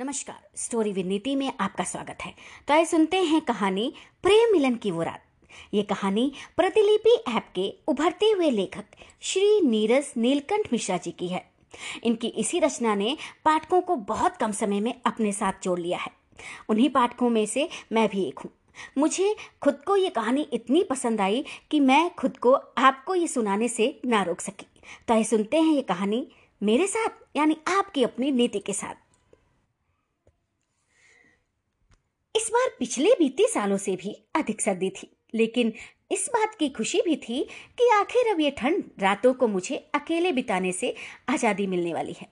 [0.00, 2.32] नमस्कार, story with नीति में आपका स्वागत है।
[2.68, 3.92] तो आइए सुनते हैं कहानी
[4.22, 5.22] प्रेम मिलन की वो रात।
[5.74, 8.84] ये कहानी प्रतिलिपि ऐप के उभरते हुए लेखक
[9.20, 11.42] श्री नीरज नीलकंठ मिश्रा जी की है।
[12.04, 16.10] इनकी इसी रचना ने पाठकों को बहुत कम समय में अपने साथ जोड़ लिया है।
[16.68, 18.50] उन्हीं पाठकों में से मैं भी एक हूँ।
[18.98, 23.68] मुझे खुद को ये कहानी इतनी पसंद आई कि मैं खुद को आपको ये सुनाने
[23.68, 24.66] से ना रोक सकी।
[25.08, 26.26] तो आइए सुनते हैं ये कहानी
[26.62, 29.09] मेरे साथ, यानी आपकी अपनी नीति के साथ।
[32.34, 35.72] इस बार पिछले बीते सालों से भी अधिक सर्दी थी, लेकिन
[36.12, 37.42] इस बात की खुशी भी थी
[37.78, 40.94] कि आखिर अब ये ठंड रातों को मुझे अकेले बिताने से
[41.28, 42.28] आज़ादी मिलने वाली है।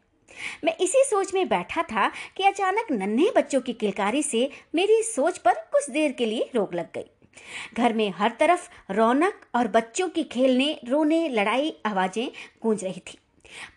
[0.64, 5.38] मैं इसी सोच में बैठा था कि अचानक नन्हे बच्चों की किलकारी से मेरी सोच
[5.38, 7.04] पर कुछ देर के लिए रोक लग गई।
[7.74, 12.28] घर में हर तरफ़ रौनक और बच्चों की खेलने, रोने, लड़ाई आवाज़ें
[12.62, 13.18] गूंज रही थी।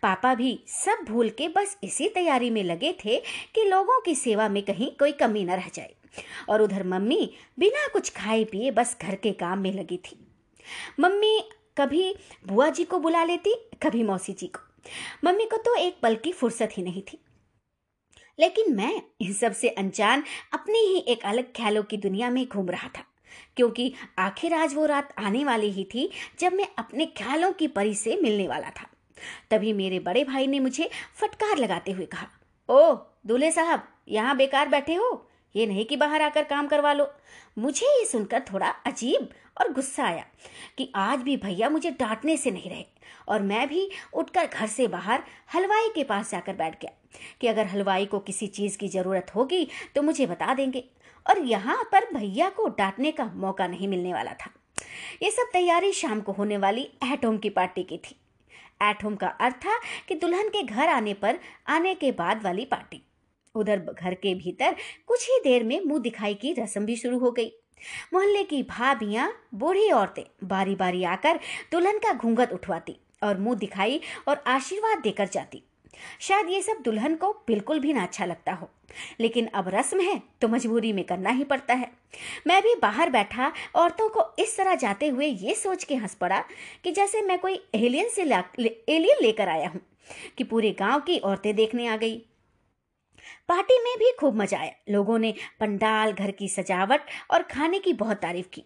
[0.02, 3.18] पापा भी सब भूल के बस इसी तैयारी में लगे थे
[3.54, 5.94] कि लोगों की सेवा में कहीं कोई कमी न रह जाए।
[6.48, 10.18] और उधर मम्मी बिना कुछ खाए पिए बस घर के काम में लगी थी।
[11.00, 11.38] मम्मी
[11.76, 12.14] कभी
[12.46, 14.60] बुआ जी को बुला लेती, कभी मौसी जी को।
[15.24, 17.18] मम्मी को तो एक पल की फुर्सत ही नहीं थी।
[18.38, 22.88] लेकिन मैं इन सबसे अनजान अपनी ही एक अलग ख्यालों की दुनिया में घूम रहा
[22.88, 23.04] था,
[23.56, 26.08] क्योंकि आखिर आज वो रात आने वाली ही थी
[26.40, 28.86] जब मैं अपने ख्यालों की परी से मिलने वाला था।
[29.50, 32.28] तभी मेरे बड़े भाई ने मुझे फटकार लगाते हुए कहा
[32.68, 32.94] ओ
[33.26, 35.28] दूल्हे साहब, यहाँ बेकार बैठे हो?
[35.54, 37.10] ये नहीं कि बाहर आकर काम करवा लो।
[37.58, 39.28] मुझे ये सुनकर थोड़ा अजीब
[39.60, 40.24] और गुस्सा आया
[40.78, 42.84] कि आज भी भैया मुझे डांटने से नहीं रहे
[43.28, 45.22] और मैं भी उठकर घर से बाहर
[45.54, 46.92] हलवाई के पास जाकर बैठ गया
[47.40, 50.84] कि अगर हलवाई को किसी चीज़ की ज़रूरत होगी तो मुझे बता देंगे।
[51.26, 54.50] और यहाँ पर भैया को डांटने का मौका नहीं मिलने वाला था।
[55.22, 58.16] ये सब तैयारी शाम को होने वाली एट होम की पार्टी की थी।
[58.82, 62.64] एट होम का अर्थ था कि दुल्हन के घर आने पर आने के बाद वाली
[62.64, 63.02] पार्टी।
[63.54, 64.76] उधर घर के भीतर
[65.08, 67.50] कुछ ही देर में मुँह दिखाई की रस्म भी शुरू हो गई।
[68.14, 71.40] मोहल्ले की भाभियाँ, बूढ़ी औरतें बारी बारी आकर
[71.72, 75.62] दुल्हन का घूंघट उठवाती और मुँह दिखाई और आशीर्वाद देकर जाती।
[76.20, 78.68] शायद ये सब दुल्हन को बिल्कुल भी ना अच्छा लगता हो,
[79.20, 81.90] लेकिन अब रस्म है तो मजबूरी में करना ही पड़ता है।
[82.46, 86.42] मैं भी बाहर बैठा औरतों को इस तरह जाते हुए ये सोच के हंस पड़ा
[86.84, 89.80] कि जैसे मैं कोई एलियन से एलियन लेकर आया हूँ,
[90.38, 92.20] कि पूरे गाँव की औरतें देखने आ गई।
[93.48, 97.00] पार्टी में भी खूब मज़ा आया। लोगों ने पंडाल, घर की सजावट
[97.30, 98.64] और खाने की बहुत तारीफ़ की।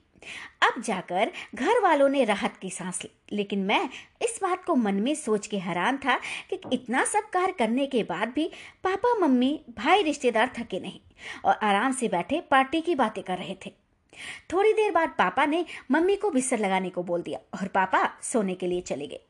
[0.62, 3.88] अब जाकर घर वालों ने राहत की सांस ली। लेकिन मैं
[4.22, 6.16] इस बात को मन में सोच के हैरान था
[6.50, 8.50] कि इतना सब कार्य करने के बाद भी
[8.84, 11.00] पापा, मम्मी, भाई रिश्तेदार थके नहीं
[11.44, 13.72] और आराम से बैठे पार्टी की बातें कर रहे थे।
[14.52, 18.54] थोड़ी देर बाद पापा ने मम्मी को बिस्तर लगाने को बोल दिया और पापा सोने
[18.54, 19.20] के लिए चले गए।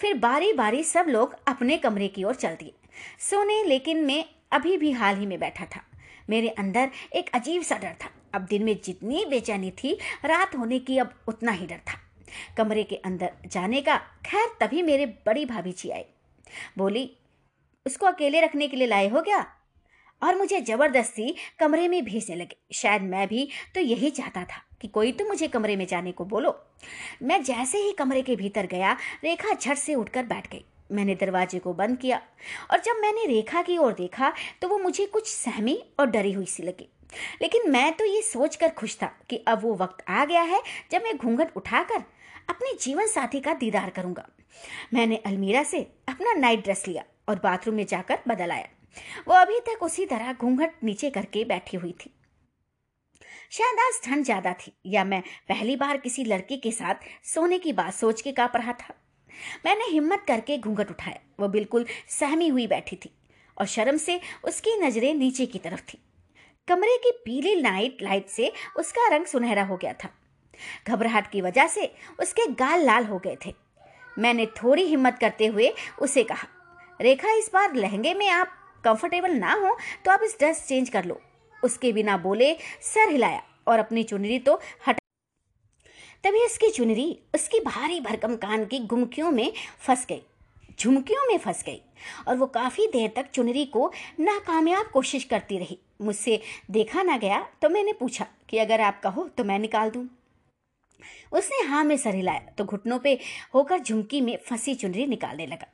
[0.00, 2.72] फिर बारी बारी सब लोग अपने कमरे की ओर चल दिए।
[3.18, 5.80] सोने, लेकिन मैं अभी भी हाल ही में बैठा था।
[6.30, 10.78] मेरे अंदर एक अजीब सा डर था। अब दिन में जितनी बेचैनी थी, रात होने
[10.78, 11.98] की अब उतना ही डर था।
[12.56, 16.04] कमरे के अंदर जाने का, खैर, तभी मेरे बड़ी भाभी जी आई
[16.78, 17.10] बोली,
[17.86, 19.46] उसको अकेले रखने के लिए लाए हो क्या?
[20.22, 24.88] और मुझे ज़बरदस्ती कमरे में भेजने लगे। शायद मैं भी तो यही चाहता था कि
[24.88, 26.58] कोई तो मुझे कमरे में जाने को बोलो।
[27.22, 31.58] मैं जैसे ही कमरे के भीतर गया, रेखा झट से उठकर बैठ गई। मैंने दरवाजे
[31.58, 32.20] को बंद किया
[32.70, 36.46] और जब मैंने रेखा की ओर देखा तो वो मुझे कुछ सहमी और डरी हुई
[36.46, 36.88] सी लगी।
[37.42, 40.60] लेकिन मैं तो ये सोचकर खुश था कि अब वो वक्त आ गया है
[40.92, 42.02] जब मैं घूंघट उठाकर
[42.50, 44.26] अपने जीवन साथी का दीदार करूँगा।
[44.94, 48.68] मैंने अलमीरा से अपना नाइट ड्रेस लिया और बाथरूम में जाकर बदल आया।
[49.28, 52.14] वो अभी तक उसी तरह घूंघट नीचे करके बैठी हुई थी।
[53.52, 57.72] शायद आज ठंड ज़्यादा थी या मैं पहली बार किसी लड़के के साथ सोने की
[57.74, 58.94] बात सोच के काप रहा था।
[59.66, 63.10] मैंने हिम्मत करके घूंघट उठाया। वो बिल्कुल सहमी हुई बैठी थी
[63.56, 65.98] और शर्म से उसकी नज़रें नीचे की तरफ़ थी।
[66.68, 70.08] कमरे की पीली नाइट लाइट से उसका रंग सुनहरा हो गया था।
[70.86, 73.54] घबराहट की वजह से उसके गाल लाल हो गए थे।
[74.16, 76.46] मैंने थोड़ी हिम्मत करते हुए उसे कहा,
[77.00, 81.04] रेखा, इस बार लहंगे में आप कंफर्टेबल ना हो तो आप इस ड्रेस चेंज कर
[81.04, 81.20] लो।
[81.62, 84.99] उसके बिना बोले सर हिलाया और अपनी चुनरी तो हटा
[86.24, 90.22] तभी उसकी चुनरी, उसकी भारी भरकम कान की गुमकियों में फंस गई।
[90.80, 91.80] झुमकियों में फंस गई
[92.28, 93.90] और वो काफ़ी देर तक चुनरी को
[94.20, 96.40] नाकामयाब कोशिश करती रही। मुझसे
[96.70, 100.06] देखा ना गया तो मैंने पूछा कि अगर आप कहो तो मैं निकाल दूँ।
[101.32, 103.18] उसने हाँ में सर हिलाया तो घुटनों पे
[103.54, 105.66] होकर झुमकी में फंसी चुनरी निकालने लगा।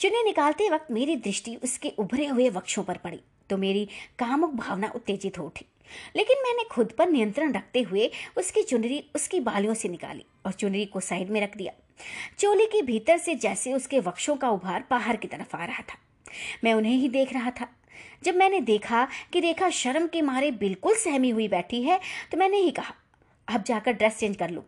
[0.00, 3.88] चुनरी निकालते वक्त मेरी दृष्टि उसके उभरे हुए वक्षों पर पड़ी तो मेरी
[4.18, 5.66] कामुक भावना उत्तेजित हो उठी।
[6.16, 10.84] लेकिन मैंने खुद पर नियंत्रण रखते हुए उसकी चुनरी उसकी बालियों से निकाली और चुनरी
[10.84, 11.72] को साइड में रख दिया।
[12.38, 15.98] चोली के भीतर से जैसे उसके वक्षों का उभार बाहर की तरफ़ आ रहा था।
[16.64, 17.68] मैं उन्हें ही देख रहा था।
[18.24, 22.00] जब मैंने देखा कि रेखा शर्म के मारे बिल्कुल सहमी हुई बैठी है
[22.32, 22.94] तो मैंने ही कहा,
[23.48, 24.64] अब जाकर ड्रेस चेंज कर लो।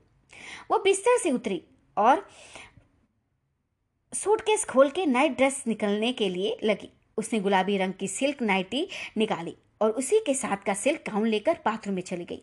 [0.70, 1.62] वो बिस्तर से उतरी
[1.96, 2.26] और
[4.12, 8.88] सूटकेस खोल के नाइट ड्रेस निकलने के लिए लगी। उसने गुलाबी रंग की सिल्क नाइटी
[9.16, 12.42] निकाली और उसी के साथ का सिल्क गाउन लेकर बाथरूम में चली गई।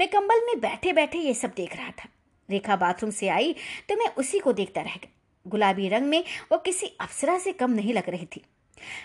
[0.00, 2.08] मैं कंबल में बैठे बैठे ये सब देख रहा था।
[2.48, 3.54] रेखा बाथरूम से आई
[3.88, 5.10] तो मैं उसी को देखता रह गया
[5.46, 6.22] गुलाबी रंग में
[6.52, 8.44] वो किसी अप्सरा से कम नहीं लग रही थी।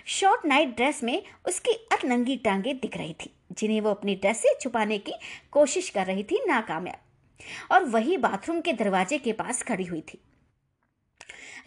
[0.05, 4.53] शॉर्ट नाइट ड्रेस में उसकी अतनंगी टांगे दिख रही थी, जिन्हें वो अपनी ड्रेस से
[4.61, 5.13] छुपाने की
[5.51, 10.21] कोशिश कर रही थी नाकामयाब। और वही बाथरूम के दरवाजे के पास खड़ी हुई थी।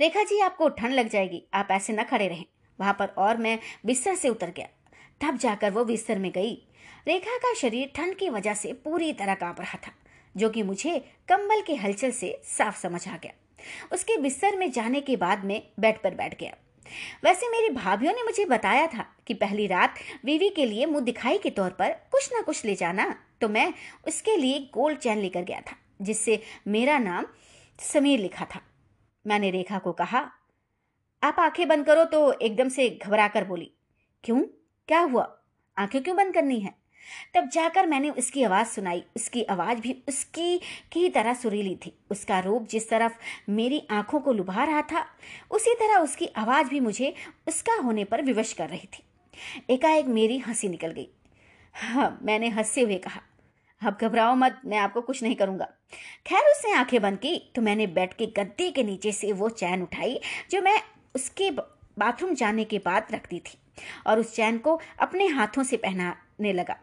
[0.00, 2.44] रेखा जी, आपको ठंड लग जाएगी, आप ऐसे न खड़े रहें।
[2.80, 4.68] वहाँ पर और मैं बिस्तर से उतर गया।
[5.20, 6.54] तब जाकर वो बिस्तर में गई।
[7.06, 9.92] रेखा का शरीर ठंड की वजह से पूरी तरह काँप रहा था,
[10.34, 10.98] जो कि मुझे
[11.28, 13.32] कंबल के हलचल से साफ़ समझ आ गया।
[13.92, 16.54] उसके बिस्तर में जाने के बाद में बेड पर बैठ गया।
[17.24, 21.38] वैसे मेरी भाभीियों ने मुझे बताया था कि पहली रात बीवी के लिए मुँह दिखाई
[21.38, 23.72] के तौर पर कुछ ना कुछ ले जाना तो मैं
[24.06, 27.26] उसके लिए गोल्ड चैन लेकर गया था, जिससे मेरा नाम
[27.78, 28.60] समीर लिखा था।
[29.24, 30.20] मैंने रेखा को कहा,
[31.22, 33.70] आप आँखें बंद करो तो एकदम से घबरा कर बोली,
[34.24, 34.42] क्यों?
[34.88, 35.22] क्या हुआ?
[35.76, 36.74] आँखें क्यों बंद करनी है?
[37.34, 40.58] तब जाकर मैंने उसकी आवाज़ सुनाई। उसकी आवाज़ भी उसकी
[40.92, 43.12] की तरह सुरीली थी। उसका रूप जिस तरफ़
[43.50, 45.04] मेरी आँखों को लुभा रहा था,
[45.50, 47.14] उसी तरह उसकी आवाज़ भी मुझे
[47.48, 49.02] उसका होने पर विवश कर रही थी।
[49.70, 51.08] एकाएक मेरी हँसी निकल गई।
[51.74, 53.20] हाँ मैंने हँसते हुए कहा,
[53.82, 55.68] अब घबराओ मत, मैं आपको कुछ नहीं करूँगा।
[56.26, 59.82] खैर, उसने आँखें बंद की तो मैंने बेड के गद्दे के नीचे से वो चैन
[59.82, 60.80] उठाई, जो मैं
[61.14, 63.58] उसके बाथरूम जाने के बाद रखती थी।
[64.06, 66.76] और उस चैन को अपने हाथों से पहनाने लगा।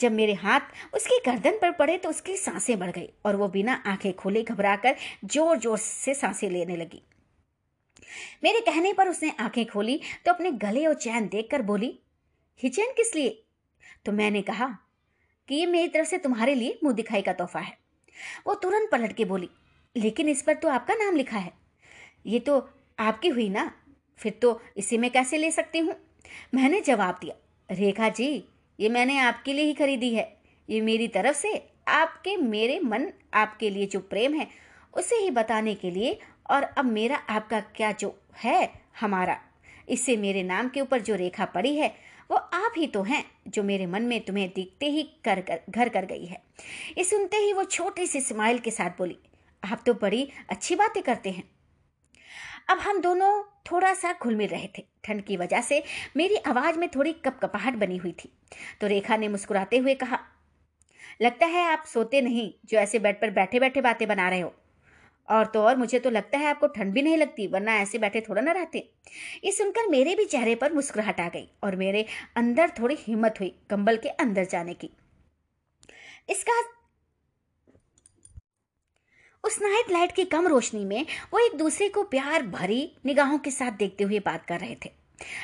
[0.00, 3.82] जब मेरे हाथ उसकी गर्दन पर पड़े तो उसकी साँसें बढ़ गई और वो बिना
[3.86, 7.02] आँखें खोले घबराकर ज़ोर ज़ोर से साँसें लेने लगी।
[8.44, 11.98] मेरे कहने पर उसने आँखें खोली तो अपने गले और चैन देखकर बोली
[12.60, 13.42] ही चैन किस लिए?
[14.06, 14.66] तो मैंने कहा,
[15.48, 17.76] कि ये मेरी तरफ़ से तुम्हारे लिए मुँह दिखाई का तोहफा है।
[18.46, 19.48] वो तुरंत पलट के बोली,
[19.96, 21.52] लेकिन इस पर तो आपका नाम लिखा है।
[22.26, 22.58] ये तो
[22.98, 23.70] आपकी हुई ना,
[24.20, 25.94] फिर तो इसे मैं कैसे ले सकती हूँ?
[26.54, 27.34] मैंने जवाब दिया,
[27.68, 28.44] रेखा जी,
[28.78, 30.36] ये मैंने आपके लिए ही खरीदी है।
[30.68, 31.52] ये मेरी तरफ़ से
[31.88, 34.46] आपके, मेरे मन आपके लिए जो प्रेम है,
[34.94, 36.18] उसे ही बताने के लिए
[36.50, 38.68] और अब मेरा आपका क्या जो है
[39.00, 39.38] हमारा।
[39.88, 41.94] इससे मेरे नाम के ऊपर जो रेखा पड़ी है,
[42.30, 46.06] वो आप ही तो हैं जो मेरे मन में तुम्हें दिखते ही कर घर कर
[46.06, 46.42] गई है।
[46.98, 49.16] ये सुनते ही वो छोटी सी स्माइल के साथ बोली,
[49.62, 51.44] आप तो बड़ी अच्छी बातें करते हैं।
[52.68, 55.82] अब हम दोनों थोड़ा सा घुल मिल रहे थे। ठंड की वजह से
[56.16, 58.32] मेरी आवाज़ में थोड़ी कपकपाहट बनी हुई थी।
[58.80, 60.18] तो रेखा ने मुस्कुराते हुए कहा,
[61.22, 64.54] लगता है आप सोते नहीं जो ऐसे बेड पर बैठे बैठे बातें बना रहे हो।
[65.28, 68.20] और तो और मुझे तो लगता है आपको ठंड भी नहीं लगती, वरना ऐसे बैठे
[68.20, 68.78] थोड़ा ना रहते।
[69.44, 72.04] ये सुनकर मेरे भी चेहरे पर मुस्कुराहट आ गई और मेरे
[72.36, 74.90] अंदर थोड़ी हिम्मत हुई कंबल के अंदर जाने की।
[76.28, 76.60] इसका
[79.46, 83.50] उस नाइट लाइट की कम रोशनी में वो एक दूसरे को प्यार भरी निगाहों के
[83.50, 84.90] साथ देखते हुए बात कर रहे थे।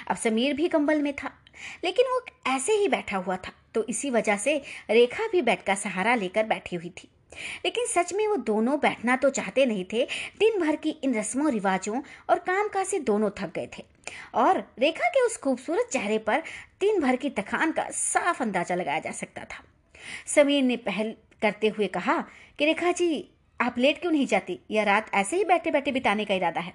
[0.08, 1.30] अब समीर भी कंबल में था,
[1.84, 4.56] लेकिन वो ऐसे ही बैठा हुआ था तो इसी वजह से
[4.90, 7.08] रेखा भी बेड का सहारा लेकर बैठी हुई थी।
[7.64, 10.04] लेकिन सच में वो दोनों बैठना तो चाहते नहीं थे,
[10.38, 12.00] दिन भर की इन रस्मों, रिवाजों
[12.30, 13.84] और काम काज से दोनों थक गए थे।
[14.34, 16.42] और रेखा के उस खूबसूरत चेहरे पर
[16.80, 19.62] दिन भर की थकान का साफ़ अंदाज़ा लगाया जा सकता था।
[20.26, 22.20] समीर ने पहल करते हुए कहा
[22.58, 23.28] कि, रेखा जी
[23.62, 24.58] आप लेट क्यों नहीं जाती?
[24.70, 26.74] या रात ऐसे ही बैठे बैठे बिताने का इरादा है।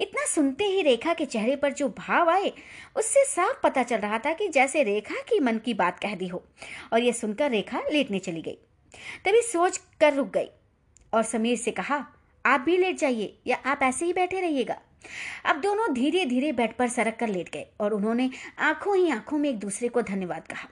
[0.00, 2.52] इतना सुनते ही रेखा के चेहरे पर जो भाव आए,
[2.96, 6.28] उससे साफ़ पता चल रहा था कि जैसे रेखा की मन की बात कह दी
[6.28, 6.44] हो,
[6.92, 8.58] और यह सुनकर रेखा लेटने चली गई।
[9.24, 10.48] तभी सोच कर रुक गई
[11.12, 12.06] और समीर से कहा,
[12.46, 14.80] आप भी लेट जाइए या आप ऐसे ही बैठे रहिएगा?
[15.44, 19.38] अब दोनों धीरे धीरे बेड पर सरक कर लेट गए और उन्होंने आँखों ही आँखों
[19.38, 20.68] में एक दूसरे को धन्यवाद कहा।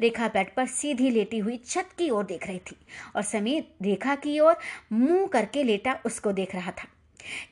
[0.00, 2.76] रेखा बेड पर सीधी लेटी हुई छत की ओर देख रही थी
[3.16, 4.56] और समीर रेखा की ओर
[4.92, 6.88] मुँह करके लेटा उसको देख रहा था।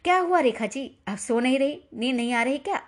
[0.04, 0.90] क्या हुआ रेखा जी?
[1.08, 1.78] आप सो नहीं रही?
[1.94, 2.80] नींद नहीं आ रही क्या?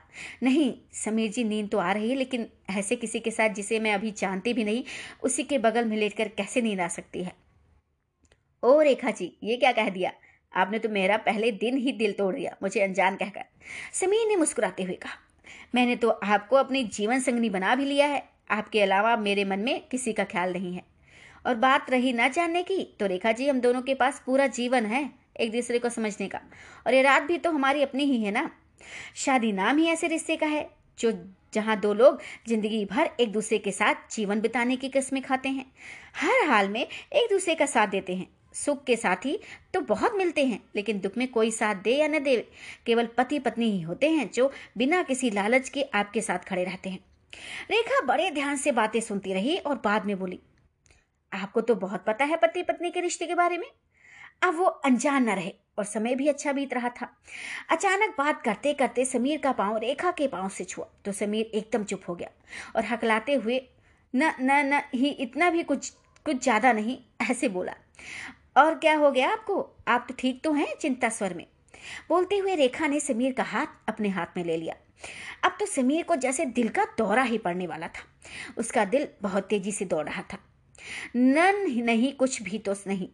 [0.42, 3.94] नहीं, समीर जी, नींद तो आ रही है, लेकिन ऐसे किसी के साथ जिसे मैं
[3.94, 4.84] अभी जानती भी नहीं,
[5.22, 7.32] उसी के बगल में लेटकर कैसे नींद आ सकती है?
[8.62, 10.12] ओ रेखा जी, ये क्या कह दिया?
[10.52, 13.44] आपने तो मेरा पहले दिन ही दिल तोड़ दिया, मुझे अनजान कहकर।
[13.92, 15.16] समीर ने मुस्कुराते हुए कहा,
[15.74, 19.80] मैंने तो आपको अपनी जीवन संगनी बना भी लिया है। आपके अलावा मेरे मन में
[19.88, 20.82] किसी का ख्याल नहीं है।
[21.44, 24.86] और बात रही ना जानने की तो रेखा जी, हम दोनों के पास पूरा जीवन
[24.86, 25.08] है
[25.40, 26.40] एक दूसरे को समझने का।
[26.86, 28.50] और ये रात भी तो हमारी अपनी ही है ना?
[29.16, 31.12] शादी नाम ही ऐसे रिश्ते का है, जो
[31.54, 35.64] जहाँ दो लोग ज़िंदगी भर एक दूसरे के साथ जीवन बिताने की किस्में खाते हैं।
[36.16, 39.38] हर हाल में एक दूसरे का साथ देते हैं। सुख के साथ ही
[39.74, 42.36] तो बहुत मिलते हैं, लेकिन दुख में कोई साथ दे या न दे,
[42.86, 46.90] केवल पति पत्नी ही होते हैं, जो बिना किसी लालच के आपके साथ खड़े रहते
[46.90, 46.98] हैं।
[47.70, 50.40] रेखा बड़े ध्यान से बातें सुनती रही और बाद में बोली,
[51.32, 53.66] आपको तो बहुत पता है पति पत्नी के रिश्ते के बारे में।
[54.42, 57.08] अब वो अनजान न रहे और समय भी अच्छा बीत रहा था।
[57.70, 61.84] अचानक बात करते करते समीर का पाँव रेखा के पाँव से छुआ तो समीर एकदम
[61.84, 62.28] चुप हो गया
[62.76, 63.60] और हकलाते हुए,
[64.14, 65.92] न न न, ही इतना भी कुछ
[66.26, 67.72] कुछ ज़्यादा नहीं, ऐसे बोला।
[68.56, 69.60] और क्या हो गया आपको?
[69.88, 71.46] आप तो ठीक तो हैं चिंता स्वर में?
[72.08, 74.74] बोलते हुए रेखा ने समीर का हाथ अपने हाथ में ले लिया।
[75.44, 78.04] अब तो समीर को जैसे दिल का दौरा ही पड़ने वाला था।
[78.58, 80.38] उसका दिल बहुत तेज़ी से दौड़ रहा था।
[81.16, 83.08] नन नहीं, कुछ भी तो नहीं।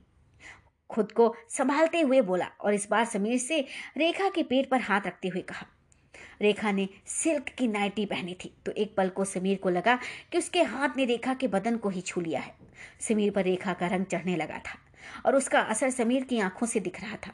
[0.91, 3.61] खुद को संभालते हुए बोला और इस बार समीर से
[3.97, 5.67] रेखा के पेट पर हाथ रखते हुए कहा।
[6.43, 9.99] रेखा ने सिल्क की नाइटी पहनी थी तो एक पल को समीर को लगा
[10.33, 12.55] कि उसके हाथ ने रेखा के बदन को ही छू लिया है।
[13.01, 14.79] समीर पर रेखा का रंग चढ़ने लगा था
[15.27, 17.33] और उसका असर समीर की आँखों से दिख रहा था।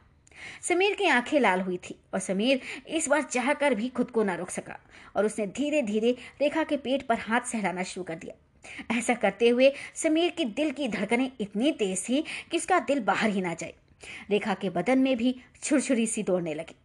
[0.63, 4.35] समीर की आँखें लाल हुई थी और समीर इस बार चाहकर भी खुद को ना
[4.35, 4.79] रोक सका
[5.17, 8.35] और उसने धीरे धीरे रेखा के पेट पर हाथ सहलाना शुरू कर दिया।
[8.99, 13.31] ऐसा करते हुए समीर की दिल की धड़कनें इतनी तेज थी कि उसका दिल बाहर
[13.31, 13.75] ही ना जाए।
[14.31, 16.77] रेखा के बदन में भी छुरछुरी सी दौड़ने लगी।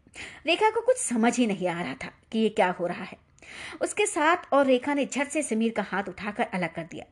[0.46, 3.18] रेखा को कुछ समझ ही नहीं आ रहा था कि ये क्या हो रहा है।
[3.82, 7.06] उसके साथ और रेखा ने झट से समीर का हाथ उठाकर अलग कर दिया।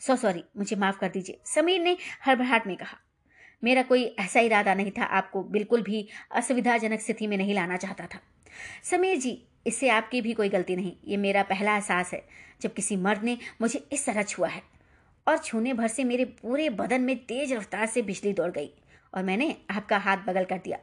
[0.00, 1.96] सो, सॉरी, मुझे माफ़ कर दीजिए। समीर ने
[2.26, 2.98] हड़बड़ाहट में कहा
[3.64, 8.06] मेरा कोई ऐसा इरादा नहीं था, आपको बिल्कुल भी असुविधाजनक स्थिति में नहीं लाना चाहता
[8.06, 8.18] था।
[8.84, 12.24] समीर जी, इससे आपकी भी कोई गलती नहीं। ये मेरा पहला एहसास है,
[12.60, 14.62] जब किसी मर्द ने मुझे इस तरह छुआ है।
[15.28, 18.70] और छूने भर से मेरे पूरे बदन में तेज रफ्तार से बिजली दौड़ गई
[19.14, 20.78] और मैंने आपका हाथ बगल कर दिया।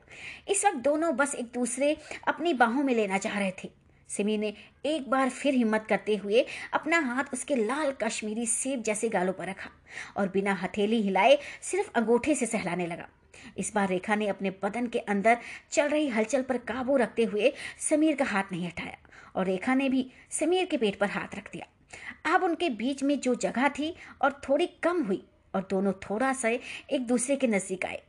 [0.48, 4.54] इस वक्त दोनों बस एक दूसरे अपनी बाहों में लेना चाह रहे थे। सिमी ने
[4.86, 9.50] एक बार फिर हिम्मत करते हुए अपना हाथ उसके लाल कश्मीरी सेब जैसे गालों पर
[9.50, 9.70] रखा
[10.18, 13.08] और बिना हथेली हिलाए सिर्फ़ अंगूठे से सहलाने लगा।
[13.58, 15.38] इस बार रेखा ने अपने बदन के अंदर
[15.72, 18.98] चल रही हलचल पर काबू रखते हुए समीर का हाथ नहीं हटाया
[19.36, 23.20] और रेखा ने भी समीर के पेट पर हाथ रख दिया। अब उनके बीच में
[23.20, 25.24] जो जगह थी और थोड़ी कम हुई
[25.56, 28.02] और दोनों थोड़ा सा एक दूसरे के नज़दीक आए।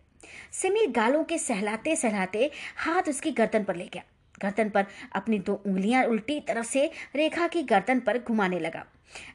[0.52, 4.02] समीर गालों के सहलाते सहलाते हाथ उसकी गर्दन पर ले गया।
[4.42, 8.84] गर्दन पर अपनी दो उंगलियाँ उल्टी तरफ़ से रेखा की गर्दन पर घुमाने लगा।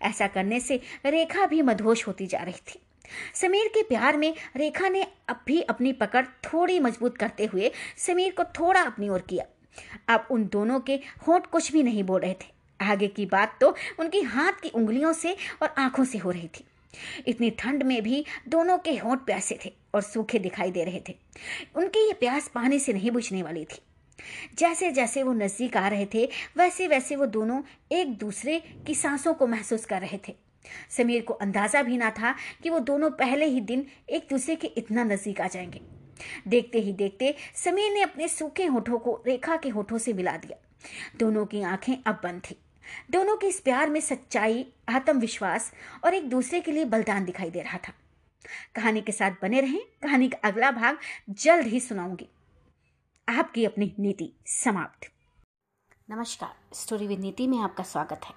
[0.02, 2.80] ऐसा करने से रेखा भी मधोश होती जा रही थी।
[3.34, 8.32] समीर के प्यार में रेखा ने अब भी अपनी पकड़ थोड़ी मज़बूत करते हुए समीर
[8.32, 9.46] को थोड़ा अपनी ओर किया।
[10.14, 10.96] अब उन दोनों के
[11.28, 15.14] होंठ कुछ भी नहीं बोल रहे थे। आगे की बात तो उनकी हाथ की उंगलियों
[15.14, 16.66] से और आँखों से हो रही थी।
[17.28, 21.16] इतनी ठंड में भी दोनों के होंठ प्यासे थे और सूखे दिखाई दे रहे थे।
[21.76, 23.80] उनकी ये प्यास पानी से नहीं बुझने वाली थी।
[24.58, 27.62] जैसे जैसे वो नज़दीक आ रहे थे वैसे वैसे वो दोनों
[27.92, 30.36] एक दूसरे की सांसों को महसूस कर रहे थे।
[30.90, 34.68] समीर को अंदाज़ा भी ना था कि वो दोनों पहले ही दिन एक दूसरे के
[34.68, 35.82] इतना नज़दीक आ जाएँगे।
[36.48, 40.58] देखते ही देखते समीर ने अपने सूखे होठों को रेखा के होठों से मिला दिया।
[41.18, 42.56] दोनों की आँखें अब बंद थी।
[43.12, 45.72] दोनों के इस प्यार में सच्चाई, आत्मविश्वास
[46.04, 47.94] और एक दूसरे के लिए बलिदान दिखाई दे रहा था।
[48.76, 50.98] कहानी के साथ बने रहें। कहानी का अगला भाग
[51.30, 52.28] जल्द ही सुनाऊँगी।
[53.30, 55.12] आपकी अपनी नीति समाप्त।
[56.10, 58.34] नमस्कार, स्टोरी विद नीति में आपका स्वागत है।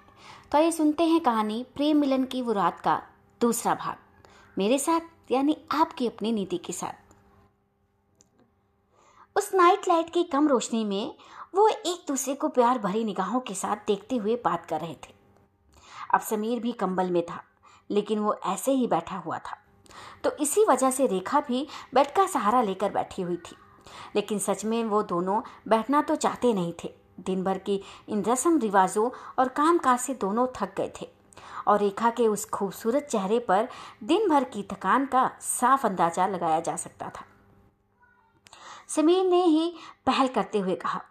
[0.51, 3.03] तो आइए सुनते हैं कहानी प्रेम मिलन की वो रात का
[3.41, 3.97] दूसरा भाग।
[4.57, 6.93] मेरे साथ, यानी आपकी अपनी नीति के साथ।
[9.37, 11.15] उस नाइट लाइट की कम रोशनी में
[11.55, 15.13] वो एक दूसरे को प्यार भरी निगाहों के साथ देखते हुए बात कर रहे थे।
[16.13, 17.43] अब समीर भी कंबल में था,
[17.91, 19.57] लेकिन वो ऐसे ही बैठा हुआ था।
[20.23, 23.55] तो इसी वजह से रेखा भी बेड का सहारा लेकर बैठी हुई थी।
[24.15, 28.59] लेकिन सच में वो दोनों बैठना तो चाहते नहीं थे। दिन भर की इन रस्म
[28.59, 31.09] रिवाजों और काम काज से दोनों थक गए थे।
[31.67, 33.67] और रेखा के उस खूबसूरत चेहरे पर
[34.03, 37.25] दिन भर की थकान का साफ़ अंदाज़ा लगाया जा सकता था।
[38.87, 41.01] समीर ने ही पहल करते हुए कहा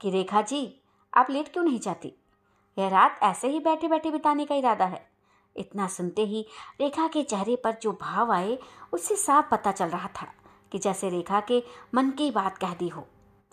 [0.00, 0.80] कि, रेखा जी,
[1.14, 2.12] आप लेट क्यों नहीं जाती?
[2.78, 5.10] यह रात ऐसे ही बैठे बैठे बिताने का इरादा है।
[5.56, 6.46] इतना सुनते ही
[6.80, 8.58] रेखा के चेहरे पर जो भाव आए,
[8.92, 10.26] उससे साफ़ पता चल रहा था।
[10.72, 11.62] कि जैसे रेखा के
[11.94, 13.06] मन की बात कह दी हो।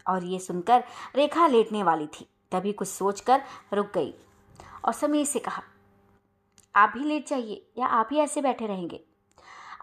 [0.05, 0.83] और ये सुनकर
[1.15, 3.41] रेखा लेटने वाली थी। तभी कुछ सोचकर
[3.73, 4.13] रुक गई
[4.85, 5.63] और समीर से कहा,
[6.75, 9.03] आप भी लेट जाइए या आप ही ऐसे बैठे रहेंगे?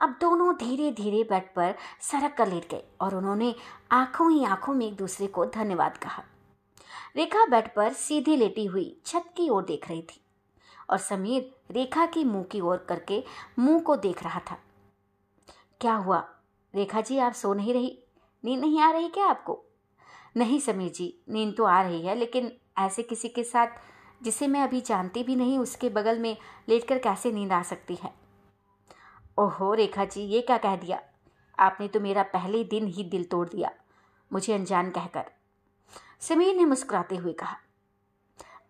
[0.03, 3.55] अब दोनों धीरे धीरे बेड पर सरक कर लेट गए और उन्होंने
[3.93, 6.23] आँखों ही आँखों में एक दूसरे को धन्यवाद कहा।
[7.17, 10.21] रेखा बेड पर सीधी लेटी हुई छत की ओर देख रही थी
[10.91, 13.25] और समीर रेखा की मुँह की ओर करके
[13.59, 14.59] मुँह को देख रहा था।
[15.81, 16.29] क्या हुआ?
[16.75, 17.99] रेखा जी, आप सो नहीं रही?
[18.45, 19.59] नींद नहीं आ रही क्या आपको?
[20.37, 23.81] नहीं समीर जी, नींद तो आ रही है, लेकिन ऐसे किसी के साथ
[24.23, 26.37] जिसे मैं अभी जानती भी नहीं, उसके बगल में
[26.69, 28.13] लेटकर कैसे नींद आ सकती है?
[29.39, 31.01] ओहो, रेखा जी, ये क्या कह दिया?
[31.59, 33.71] आपने तो मेरा पहले दिन ही दिल तोड़ दिया,
[34.31, 35.31] मुझे अनजान कहकर।
[36.21, 37.57] समीर ने मुस्कुराते हुए कहा,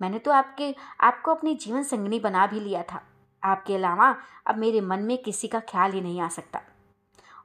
[0.00, 3.02] मैंने तो आपके, आपको अपनी जीवन संगनी बना भी लिया था।
[3.42, 4.14] आपके अलावा
[4.46, 6.60] अब मेरे मन में किसी का ख्याल ही नहीं आ सकता।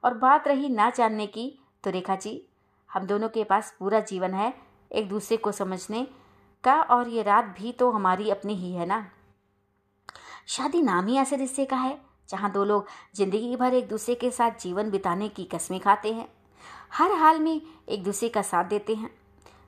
[0.04, 2.42] और बात रही ना जानने की तो रेखा जी,
[2.90, 4.52] हम दोनों के पास पूरा जीवन है,
[4.90, 6.06] एक दूसरे को समझने
[6.64, 9.06] का, और ये रात भी तो हमारी अपनी ही है ना?
[10.46, 12.86] शादी नाम ही ऐसे रिश्ते का है, जहाँ दो लोग
[13.16, 16.28] ज़िंदगी भर एक दूसरे के साथ जीवन बिताने की कस्में खाते हैं।
[16.92, 19.10] हर हाल में एक दूसरे का साथ देते हैं।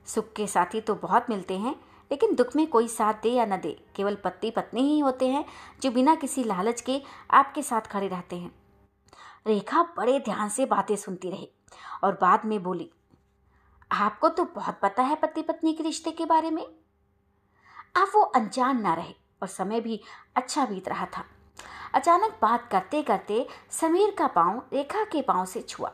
[0.05, 1.75] सुख के साथी तो बहुत मिलते हैं,
[2.11, 5.45] लेकिन दुख में कोई साथ दे या न दे, केवल पति पत्नी ही होते हैं,
[5.81, 8.51] जो बिना किसी लालच के आपके साथ खड़े रहते हैं।
[9.45, 11.49] रेखा बड़े ध्यान से बातें सुनती रही
[12.03, 12.89] और बाद में बोली,
[13.91, 16.65] आपको तो बहुत पता है पति पत्नी के रिश्ते के बारे में?
[17.97, 19.99] आप वो अनजान ना रहे और समय भी
[20.35, 21.23] अच्छा बीत रहा था।
[21.93, 25.89] अचानक बात करते करते समीर का पाँव रेखा के पाँव से छुआ।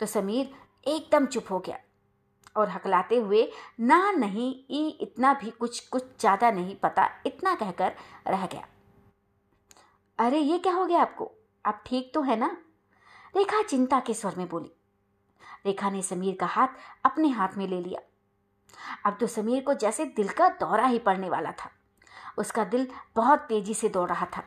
[0.00, 0.54] तो समीर
[0.86, 1.78] एकदम चुप हो गया
[2.56, 3.48] और हकलाते हुए,
[3.80, 7.92] ना, नहीं, ई इतना भी कुछ कुछ ज़्यादा नहीं पता, इतना कहकर
[8.28, 8.66] रह गया।
[10.18, 11.30] अरे, ये क्या हो गया आपको?
[11.66, 12.56] आप ठीक तो है ना?
[13.36, 14.72] रेखा चिंता के स्वर में बोली।
[15.66, 16.68] रेखा ने समीर का हाथ
[17.04, 18.00] अपने हाथ में ले लिया।
[19.06, 21.70] अब तो समीर को जैसे दिल का दौरा ही पड़ने वाला था।
[22.38, 24.44] उसका दिल बहुत तेज़ी से दौड़ रहा था।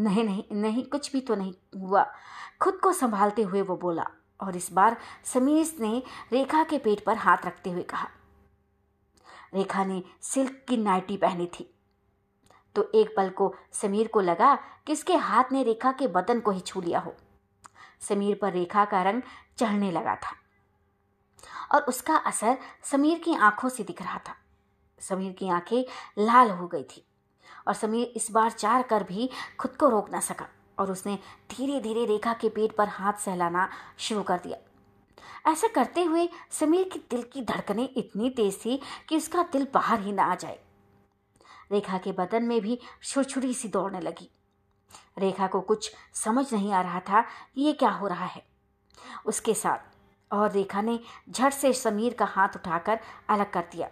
[0.00, 2.12] नहीं नहीं नहीं, कुछ भी तो नहीं हुआ।
[2.60, 4.06] खुद को संभालते हुए वो बोला
[4.40, 8.08] और इस बार समीर ने रेखा के पेट पर हाथ रखते हुए कहा।
[9.54, 11.75] रेखा ने सिल्क की नाइटी पहनी थी।
[12.76, 14.54] तो एक पल को समीर को लगा
[14.86, 17.14] कि उसके हाथ ने रेखा के बदन को ही छू लिया हो।
[18.00, 19.22] समीर पर रेखा का रंग
[19.58, 20.34] चढ़ने लगा था
[21.72, 24.34] और उसका असर समीर की आँखों से दिख रहा था।
[25.00, 25.82] समीर की आँखें
[26.18, 27.04] लाल हो गई थी
[27.68, 31.18] और समीर इस बार चार कर भी खुद को रोक ना सका और उसने
[31.50, 33.68] धीरे धीरे रेखा के पेट पर हाथ सहलाना
[33.98, 34.58] शुरू कर दिया।
[35.52, 40.00] ऐसा करते हुए समीर की दिल की धड़कनें इतनी तेज थी कि उसका दिल बाहर
[40.00, 40.58] ही ना आ जाए।
[41.72, 44.30] रेखा के बदन में भी छुरछुरी सी दौड़ने लगी।
[45.18, 48.42] रेखा को कुछ समझ नहीं आ रहा था कि ये क्या हो रहा है।
[49.26, 50.98] उसके साथ और रेखा ने
[51.30, 53.90] झट से समीर का हाथ उठाकर अलग कर दिया।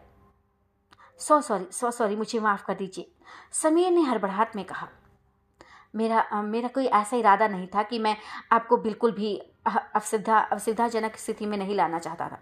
[1.18, 3.10] सो सॉरी सो सॉरी, मुझे माफ़ कर दीजिए,
[3.52, 4.88] समीर ने हड़बड़ाहट में कहा।
[5.94, 8.16] मेरा मेरा कोई ऐसा इरादा नहीं था कि मैं
[8.52, 12.40] आपको बिल्कुल भी अवसुविधा अवसुविधाजनक स्थिति में नहीं लाना चाहता था।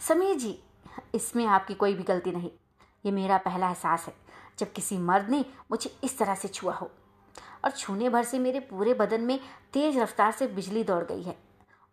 [0.00, 0.62] समीर जी,
[1.14, 2.50] इसमें आपकी कोई भी गलती नहीं।
[3.06, 4.14] ये मेरा पहला एहसास है।
[4.60, 6.90] जब किसी मर्द ने मुझे इस तरह से छुआ हो
[7.64, 9.38] और छूने भर से मेरे पूरे बदन में
[9.72, 11.36] तेज रफ्तार से बिजली दौड़ गई है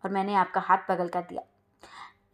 [0.04, 1.42] और मैंने आपका हाथ पगल कर दिया।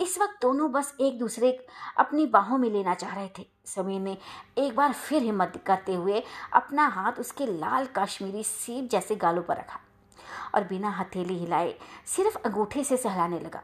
[0.01, 1.51] इस वक्त दोनों बस एक दूसरे
[1.99, 4.17] अपनी बाहों में लेना चाह रहे थे। समीर ने
[4.59, 9.57] एक बार फिर हिम्मत करते हुए अपना हाथ उसके लाल कश्मीरी सीप जैसे गालों पर
[9.57, 9.81] रखा
[10.55, 11.75] और बिना हथेली हिलाए
[12.07, 13.63] सिर्फ़ अंगूठे से सहलाने लगा।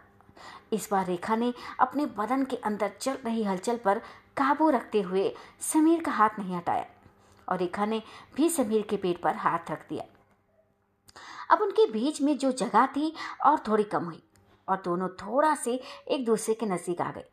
[0.72, 4.00] इस बार रेखा ने अपने बदन के अंदर चल रही हलचल पर
[4.36, 6.86] काबू रखते हुए समीर का हाथ नहीं हटाया
[7.48, 8.02] और रेखा ने
[8.36, 10.04] भी समीर के पेट पर हाथ रख दिया।
[11.50, 13.12] अब उनके बीच में जो जगह थी
[13.46, 14.22] और थोड़ी कम हुई
[14.68, 17.24] और दोनों थोड़ा से एक दूसरे के नज़दीक आ गए।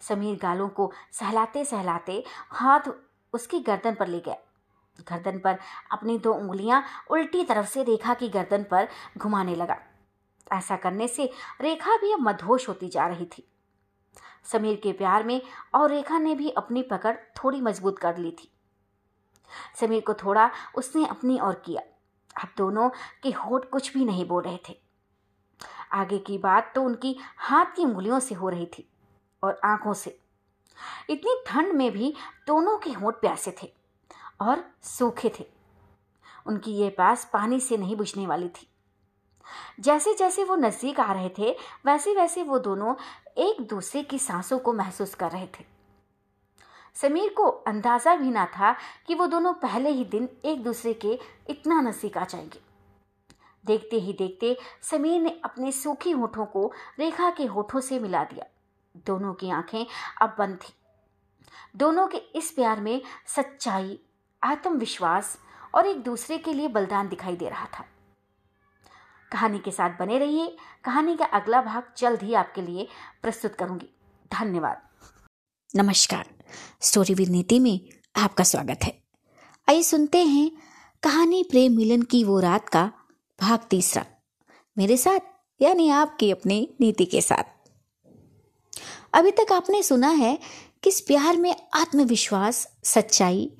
[0.00, 2.90] समीर गालों को सहलाते सहलाते हाथ
[3.32, 4.36] उसकी गर्दन पर ले गया।
[4.98, 5.58] गर्दन पर
[5.92, 9.76] अपनी दो उंगलियाँ उल्टी तरफ़ से रेखा की गर्दन पर घुमाने लगा।
[10.52, 11.30] ऐसा करने से
[11.60, 13.48] रेखा भी अब मधोश होती जा रही थी।
[14.52, 15.42] समीर के प्यार में
[15.74, 18.52] और रेखा ने भी अपनी पकड़ थोड़ी मज़बूत कर ली थी।
[19.80, 21.82] समीर को थोड़ा उसने अपनी ओर किया।
[22.42, 22.90] अब दोनों
[23.22, 24.80] के होठ कुछ भी नहीं बोल रहे थे।
[25.92, 28.88] आगे की बात तो उनकी हाथ की उंगलियों से हो रही थी
[29.42, 30.20] और आँखों से।
[31.10, 32.14] इतनी ठंड में भी
[32.46, 33.72] दोनों के होठ प्यासे थे
[34.40, 35.46] और सूखे थे।
[36.46, 38.67] उनकी ये पास पानी से नहीं बुझने वाली थी।
[39.80, 41.50] जैसे जैसे वो नज़दीक आ रहे थे
[41.86, 42.94] वैसे वैसे वो दोनों
[43.38, 45.64] एक दूसरे की सांसों को महसूस कर रहे थे।
[46.94, 48.74] समीर को अंदाज़ा भी ना था
[49.06, 51.18] कि वो दोनों पहले ही दिन एक दूसरे के
[51.50, 52.60] इतना नज़दीक आ जाएँगे।
[53.64, 58.46] देखते ही देखते समीर ने अपने सूखी होठों को रेखा के होठों से मिला दिया।
[59.06, 59.86] दोनों की आँखें
[60.22, 60.72] अब बंद थी।
[61.76, 63.98] दोनों के इस प्यार में सच्चाई,
[64.42, 65.38] आत्मविश्वास
[65.74, 67.84] और एक दूसरे के लिए बलिदान दिखाई दे रहा था।
[69.32, 72.88] कहानी के साथ बने रहिए। कहानी का अगला भाग जल्द ही आपके लिए
[73.22, 73.86] प्रस्तुत करूँगी।
[74.32, 74.82] धन्यवाद।
[75.76, 76.26] नमस्कार।
[76.80, 77.80] स्टोरी विद नीति में
[78.16, 79.02] आपका स्वागत है।
[79.68, 80.50] आइए सुनते हैं
[81.02, 82.92] कहानी प्रेम मिलन की वो रात का
[83.40, 84.06] भाग तीसरा।
[84.78, 85.20] मेरे साथ,
[85.62, 87.44] यानी आपकी अपनी नीति के साथ।
[89.12, 90.38] अभी तक आपने सुना है
[90.82, 93.56] कि इस प्यार में आत्मविश्वास, सच्चाई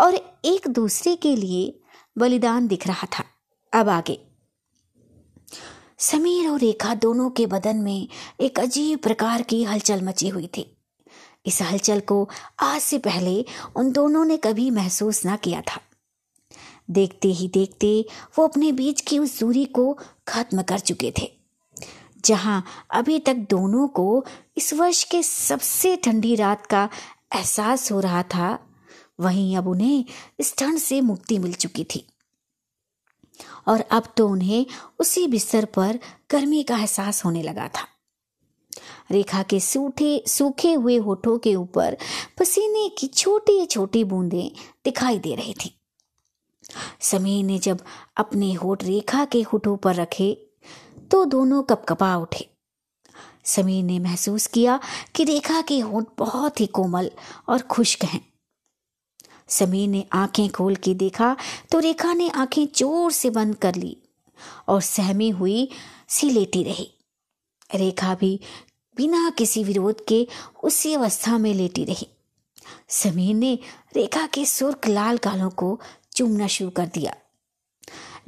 [0.00, 1.80] और एक दूसरे के लिए
[2.18, 3.24] बलिदान दिख रहा था।
[3.80, 4.31] अब आगे।
[6.02, 8.08] समीर और रेखा दोनों के बदन में
[8.40, 10.66] एक अजीब प्रकार की हलचल मची हुई थी।
[11.46, 12.28] इस हलचल को
[12.60, 13.44] आज से पहले
[13.76, 15.80] उन दोनों ने कभी महसूस ना किया था।
[16.90, 17.94] देखते ही देखते
[18.38, 19.92] वो अपने बीच की उस दूरी को
[20.28, 21.30] खत्म कर चुके थे,
[22.24, 24.24] जहाँ अभी तक दोनों को
[24.56, 26.88] इस वर्ष के सबसे ठंडी रात का
[27.34, 28.58] एहसास हो रहा था।
[29.20, 30.04] वहीं अब उन्हें
[30.40, 32.06] इस ठंड से मुक्ति मिल चुकी थी।
[33.68, 34.66] और अब तो उन्हें
[34.98, 35.98] उसी बिस्तर पर
[36.30, 37.86] गर्मी का एहसास होने लगा था।
[39.10, 41.96] रेखा के सूखे सूखे हुए होठों के ऊपर
[42.38, 44.50] पसीने की छोटी छोटी बूंदें
[44.84, 45.74] दिखाई दे रही थी।
[47.00, 47.80] समीर ने जब
[48.16, 50.32] अपने होठ रेखा के होठों पर रखे
[51.10, 52.48] तो दोनों कपकपा उठे।
[53.44, 54.80] समीर ने महसूस किया
[55.14, 57.10] कि रेखा के होठ बहुत ही कोमल
[57.48, 58.31] और खुश्क हैं।
[59.52, 61.36] समीर ने आँखें खोल के देखा
[61.72, 63.96] तो रेखा ने आँखें ज़ोर से बंद कर ली
[64.68, 65.68] और सहमी हुई
[66.08, 66.90] सी लेटी रही।
[67.70, 68.38] रेखा भी
[68.96, 70.26] बिना किसी विरोध के
[70.64, 72.06] उसी अवस्था में लेटी रही।
[72.88, 73.58] समीर ने
[73.96, 75.78] रेखा के सुर्ख लाल गालों को
[76.16, 77.14] चूमना शुरू कर दिया।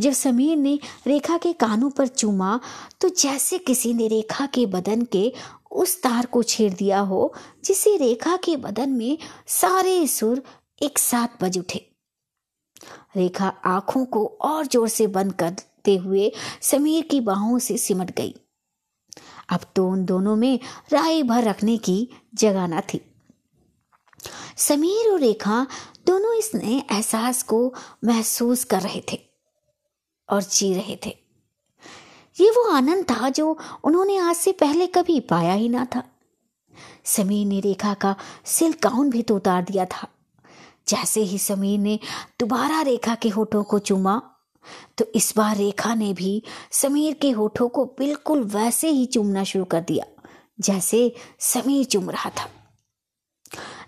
[0.00, 2.58] जब समीर ने रेखा के कानों पर चूमा
[3.00, 5.32] तो जैसे किसी ने रेखा के बदन के
[5.72, 7.34] उस तार को छेड़ दिया हो,
[7.64, 10.42] जिसे रेखा के बदन में सारे सुर
[10.80, 11.86] एक साथ बज उठे।
[13.16, 16.30] रेखा आँखों को और ज़ोर से बंद करते हुए
[16.62, 18.34] समीर की बाहों से सिमट गई।
[19.50, 20.58] अब तो उन दोनों में
[20.92, 23.00] राय भर रखने की जगह न थी।
[24.58, 25.66] समीर और रेखा
[26.06, 29.18] दोनों इस नए एहसास को महसूस कर रहे थे
[30.28, 31.16] और जी रहे थे।
[32.36, 36.02] ये वो आनंद था जो उन्होंने आज से पहले कभी पाया ही ना था।
[37.06, 40.08] समीर ने रेखा का सिल्क गाउन भी तो उतार दिया था।
[40.86, 41.98] जैसे ही समीर ने
[42.40, 44.20] दोबारा रेखा के होठों को चूमा
[44.98, 46.42] तो इस बार रेखा ने भी
[46.72, 50.04] समीर के होठों को बिल्कुल वैसे ही चूमना शुरू कर दिया,
[50.60, 52.48] जैसे समीर चूम रहा था।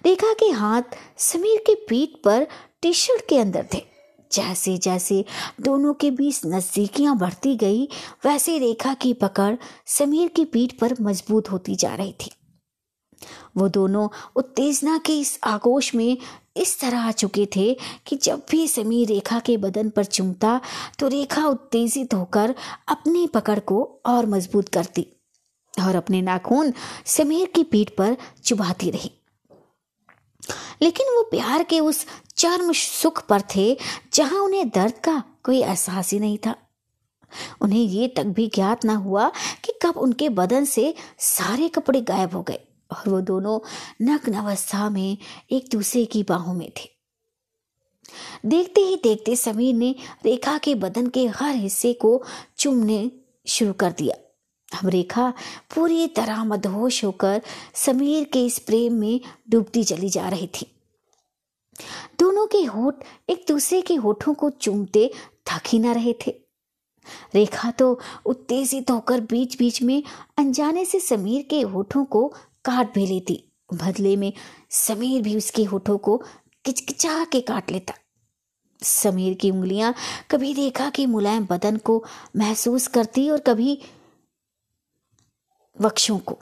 [0.07, 2.47] रेखा के हाथ समीर के पीठ पर
[2.83, 3.83] टी शर्ट के अंदर थे।
[4.31, 5.25] जैसे जैसे
[5.61, 7.89] दोनों के बीच नजदीकियाँ बढ़ती गई,
[8.25, 9.55] वैसे रेखा की पकड़
[9.87, 12.31] समीर की पीठ पर मज़बूत होती जा रही थी।
[13.57, 16.17] वो दोनों उत्तेजना के इस आगोश में
[16.57, 20.61] इस तरह आ चुके थे कि जब भी समीर रेखा के बदन पर चुमता
[20.99, 22.55] तो रेखा उत्तेजित होकर
[22.89, 25.07] अपनी पकड़ को और मज़बूत करती
[25.75, 26.73] और अपने नाखून
[27.07, 29.11] समीर की पीठ पर चुभाती रही।
[30.83, 33.77] लेकिन वो प्यार के उस चर्म सुख पर थे,
[34.15, 36.55] जहाँ उन्हें दर्द का कोई एहसास ही नहीं था।
[37.61, 39.29] उन्हें ये तक भी ज्ञात ना हुआ
[39.65, 43.61] कि कब उनके बदन से सारे कपड़े गायब हो गए। और वो दोनों
[44.03, 45.19] नग्न अवस्था में
[45.51, 46.89] एक दूसरे की बाहों में थे।
[48.47, 49.95] देखते ही देखते समीर ने
[50.25, 52.23] रेखा के बदन के हर हिस्से को
[52.59, 53.11] चूमने
[53.47, 54.17] शुरू कर दिया।
[54.79, 55.33] अब रेखा
[55.75, 57.43] पूरी तरह मदहोश होकर
[57.75, 59.21] समीर के इस प्रेम में
[59.51, 60.67] डूबती चली जा रही थी।
[62.19, 62.95] दोनों के होठ
[63.29, 65.11] एक दूसरे के होठों को चूमते
[65.47, 66.35] थक ही ना रहे थे।
[67.35, 70.03] रेखा तो उत्तेजित होकर बीच बीच में
[70.39, 72.35] अनजाने से समीर के होठों को
[72.67, 73.43] काट भी लेती।
[73.75, 74.33] बदले में
[74.71, 76.17] समीर भी उसके होठों को
[76.65, 77.95] किचकिचा के काट लेता।
[78.83, 79.95] समीर की उंगलियाँ
[80.31, 82.05] कभी रेखा के मुलायम बदन को
[82.37, 83.83] महसूस करती और कभी
[85.81, 86.39] वक्षों को।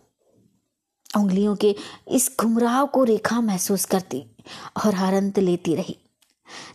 [1.17, 1.77] उंगलियों के
[2.09, 4.25] इस घुमराव को रेखा महसूस करती
[4.87, 5.97] और हरंत लेती रही।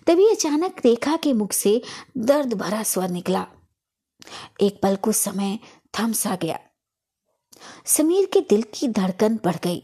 [0.08, 1.82] तभी अचानक रेखा के मुख से
[2.18, 3.46] दर्द भरा स्वर निकला।
[4.62, 5.60] एक पल कुछ समय
[6.00, 6.60] थम सा गया।
[7.88, 9.84] समीर के दिल की धड़कन बढ़ गई।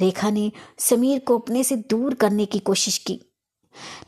[0.00, 3.20] रेखा ने समीर को अपने से दूर करने की कोशिश की,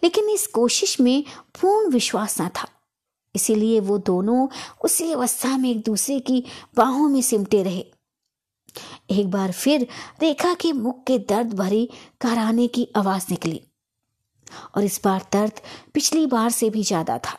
[0.03, 1.25] लेकिन इस कोशिश में
[1.61, 2.69] पूर्ण विश्वास न था।
[3.35, 4.47] इसीलिए वो दोनों
[4.85, 6.45] उसी अवस्था में एक दूसरे की
[6.77, 7.85] बाहों में सिमटे रहे।
[9.11, 9.87] एक बार फिर
[10.23, 11.89] रेखा के मुख के दर्द भरी
[12.21, 13.61] कराने की आवाज़ निकली,
[14.77, 15.61] और इस बार दर्द
[15.95, 17.39] पिछली बार से भी ज़्यादा था,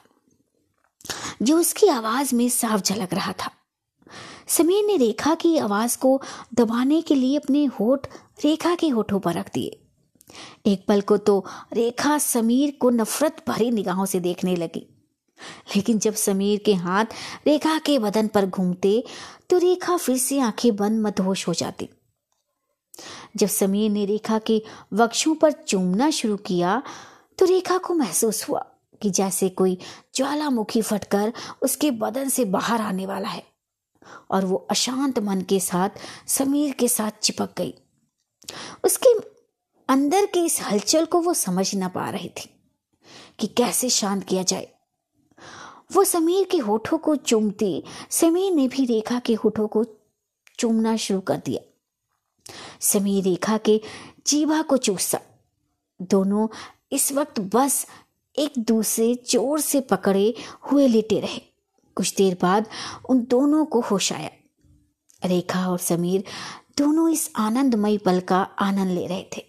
[1.42, 3.52] जो उसकी आवाज़ में साफ़ झलक रहा था।
[4.52, 6.22] समीर ने रेखा की आवाज़ को
[6.54, 8.08] दबाने के लिए अपने होठ,
[8.46, 9.78] रेखा के होठों पर रख दिए।
[10.66, 14.86] एक पल को तो रेखा समीर को नफरत भरी निगाहों से देखने लगी।
[15.76, 17.06] लेकिन जब समीर के हाथ
[17.48, 19.04] रेखा के बदन पर घूमते
[19.50, 21.90] तो रेखा फिर से आँखें बंद मदहोश हो जाती।
[23.36, 24.62] जब समीर ने रेखा के
[24.94, 26.82] वक्षों पर चूमना शुरू किया
[27.38, 28.66] तो रेखा को महसूस हुआ
[29.02, 29.78] कि जैसे कोई
[30.16, 33.51] ज्वालामुखी फटकर उसके बदन से बाहर आने वाला है।
[34.32, 35.90] और वो अशांत मन के साथ,
[36.28, 37.74] समीर के साथ चिपक गई।
[38.84, 39.20] उसके
[39.90, 42.50] अंदर की इस हलचल को वो समझ ना पा रही थी
[43.40, 44.68] कि कैसे शांत किया जाए।
[45.94, 49.86] वो समीर के होठों को चूमती, समीर ने भी रेखा के होठों को
[50.60, 51.62] चूमना शुरू कर दिया।
[52.80, 53.82] समीर रेखा के
[54.28, 55.20] जीवा को चूसा।
[56.02, 56.48] दोनों
[56.92, 57.88] इस वक्त बस
[58.40, 61.51] एक दूसरे ज़ोर से पकड़े हुए लेटे रहे।
[61.96, 62.70] कुछ देर बाद
[63.10, 64.30] उन दोनों को होश आया।
[65.26, 66.24] रेखा और समीर
[66.78, 69.46] दोनों इस आनंदमय पल का आनंद ले रहे थे।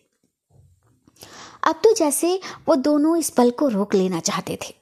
[1.64, 2.34] अब तो जैसे
[2.68, 4.74] वो दोनों इस पल को रोक लेना चाहते थे।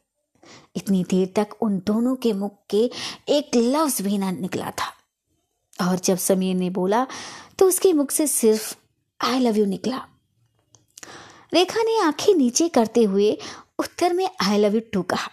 [0.76, 2.90] इतनी देर तक उन दोनों के मुख के
[3.28, 4.92] एक लफ्ज भी ना निकला था।
[5.88, 7.06] और जब समीर ने बोला
[7.58, 8.74] तो उसके मुख से सिर्फ़
[9.20, 10.00] आई लव यू निकला।
[11.54, 13.36] रेखा ने आँखें नीचे करते हुए
[13.78, 15.30] उत्तर में आई लव यू टू कहा।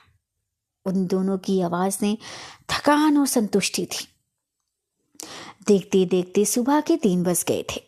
[0.88, 2.18] उन दोनों की आवाज़ ने
[2.70, 4.08] थकान और संतुष्टि थी।
[5.68, 7.82] देखते देखते सुबह के तीन बज गए थे।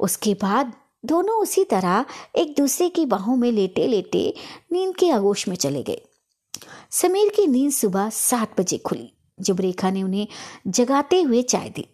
[0.00, 0.72] उसके बाद
[1.04, 2.04] दोनों उसी तरह
[2.36, 4.34] एक दूसरे की बाहों में लेटे लेटे
[4.72, 6.00] नींद के आगोश में चले गए।
[6.90, 10.28] समीर की नींद सुबह सात बजे खुली, जब रेखा ने उन्हें
[10.66, 11.86] जगाते हुए चाय दी।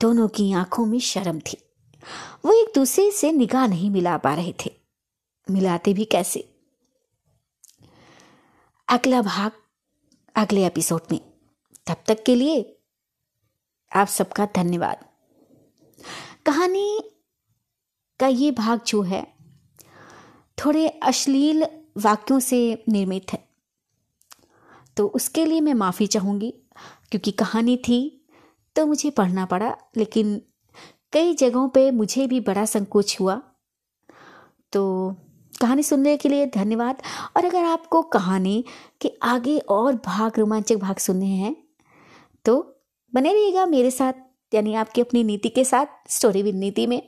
[0.00, 1.58] दोनों की आँखों में शर्म थी।
[2.44, 4.72] वो एक दूसरे से निगाह नहीं मिला पा रहे थे।
[5.50, 6.55] मिलाते भी कैसे?
[8.88, 9.52] अगला भाग
[10.36, 11.20] अगले एपिसोड में।
[11.86, 12.78] तब तक के लिए
[13.96, 15.04] आप सबका धन्यवाद।
[16.46, 17.00] कहानी
[18.20, 19.34] का ये भाग जो है,
[20.58, 23.48] थोड़े अश्लील वाक्यों से निर्मित है।
[24.96, 26.50] तो उसके लिए मैं माफ़ी चाहूँगी,
[27.10, 28.28] क्योंकि कहानी थी
[28.76, 30.42] तो मुझे पढ़ना पड़ा, लेकिन
[31.12, 33.42] कई जगहों पे मुझे भी बड़ा संकोच हुआ।
[34.72, 35.14] तो
[35.60, 37.02] कहानी सुनने के लिए धन्यवाद।
[37.36, 38.64] और अगर आपको कहानी
[39.00, 41.56] के आगे और भाग, रोमांचक भाग सुनने हैं
[42.44, 42.54] तो
[43.12, 44.12] बने रहिएगा मेरे साथ,
[44.52, 47.00] यानी आपकी अपनी नीति के साथ, स्टोरी विद नीति में।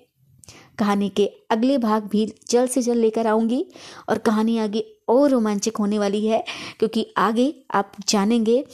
[0.79, 3.65] कहानी के अगले भाग भी जल्द से जल्द लेकर आऊँगी,
[4.09, 6.45] और कहानी आगे और रोमांचक होने वाली है,
[6.79, 8.65] क्योंकि आगे आप जानेंगे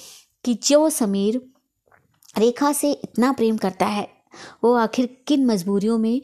[0.44, 1.40] कि जो समीर
[2.38, 4.08] रेखा से इतना प्रेम करता है,
[4.64, 6.20] वो आखिर किन मजबूरियों में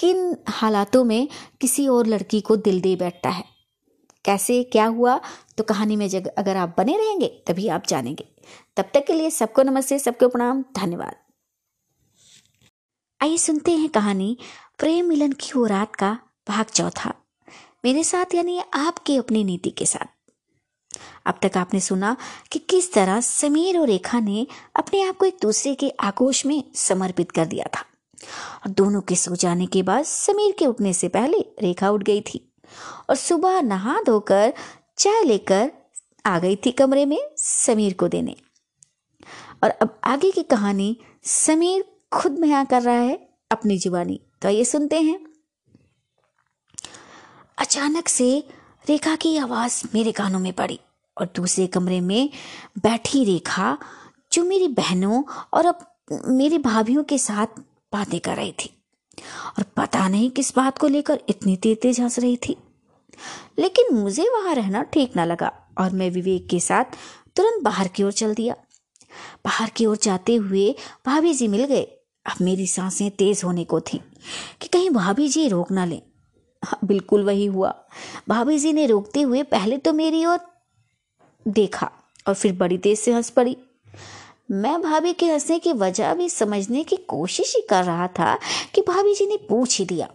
[0.00, 1.28] किन हालातों में
[1.60, 3.44] किसी और लड़की को दिल दे बैठता है?
[4.24, 5.20] कैसे, क्या हुआ?
[5.58, 8.28] तो कहानी में जग, अगर आप बने रहेंगे, तभी आप जानेंगे।
[8.76, 11.16] तब तक के लिए सबको नमस्ते, सबको प्रणाम, धन्यवाद।
[13.22, 14.38] आइए सुनते हैं कहानी
[14.78, 17.14] प्रेम मिलन की वो रात का भाग चौथा।
[17.84, 20.32] मेरे साथ यानी आपकी अपनी नीति के साथ।
[21.26, 22.16] अब तक आपने सुना
[22.52, 26.64] कि किस तरह समीर और रेखा ने अपने आप को एक दूसरे के आगोश में
[26.74, 27.89] समर्पित कर दिया था।
[28.22, 32.20] और दोनों के सो जाने के बाद समीर के उठने से पहले रेखा उठ गई
[32.20, 32.52] थी
[33.10, 34.52] और सुबह नहा धोकर
[34.98, 35.70] चाय लेकर
[36.26, 38.36] आ गई थी कमरे में समीर को देने।
[39.64, 44.64] और अब आगे की कहानी समीर खुद बयां कर रहा है अपनी जुबानी। तो ये
[44.64, 45.18] सुनते हैं।
[47.58, 48.48] अचानक से
[48.88, 50.80] रेखा की आवाज़ मेरे कानों में पड़ी
[51.18, 52.30] और दूसरे कमरे में
[52.78, 53.78] बैठी रेखा
[54.32, 55.86] जो मेरी बहनों और अब
[56.26, 57.46] मेरी भाभीियों के साथ
[57.92, 58.70] बातें कर रही थी।
[59.58, 62.56] और पता नहीं किस बात को लेकर इतनी तेज तेज हंस रही थी।
[63.58, 66.84] लेकिन मुझे वहाँ रहना ठीक ना लगा और मैं विवेक के साथ
[67.36, 68.54] तुरंत बाहर की ओर चल दिया।
[69.44, 70.74] बाहर की ओर जाते हुए
[71.06, 71.82] भाभी जी मिल गए।
[72.26, 74.00] अब मेरी साँसें तेज होने को थी
[74.60, 76.00] कि कहीं भाभी जी रोक ना लें।
[76.62, 77.74] हाँ, बिल्कुल वही हुआ।
[78.28, 80.38] भाभी जी ने रोकते हुए पहले तो मेरी ओर
[81.46, 81.90] देखा
[82.26, 83.56] और फिर बड़ी तेज से हंस पड़ी।
[84.50, 88.38] मैं भाभी के हंसने की वजह भी समझने की कोशिश ही कर रहा था
[88.74, 90.08] कि भाभी जी ने पूछ ही दिया।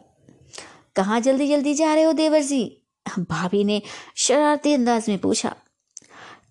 [0.96, 2.82] कहाँ जल्दी जल्दी जा रहे हो देवर जी?
[3.20, 3.82] भाभी ने
[4.16, 5.56] शरारती अंदाज में पूछा।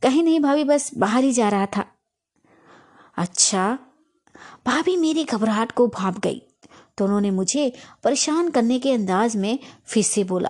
[0.03, 1.85] कहीं नहीं भाभी, बस बाहर ही जा रहा था।
[3.16, 3.79] अच्छा
[4.66, 6.42] भाभी मेरी घबराहट को भाप गई
[6.99, 7.73] तो उन्होंने मुझे
[8.05, 10.49] परेशान करने के अंदाज में फिर से बोला।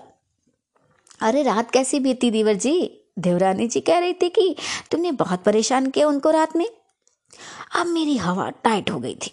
[1.20, 3.00] अरे, रात कैसी बीती देवर जी?
[3.18, 4.56] देवरानी जी कह रही थी कि
[4.90, 6.68] तुमने बहुत परेशान किया उनको रात में।
[7.76, 9.32] अब मेरी हवा टाइट हो गई थी।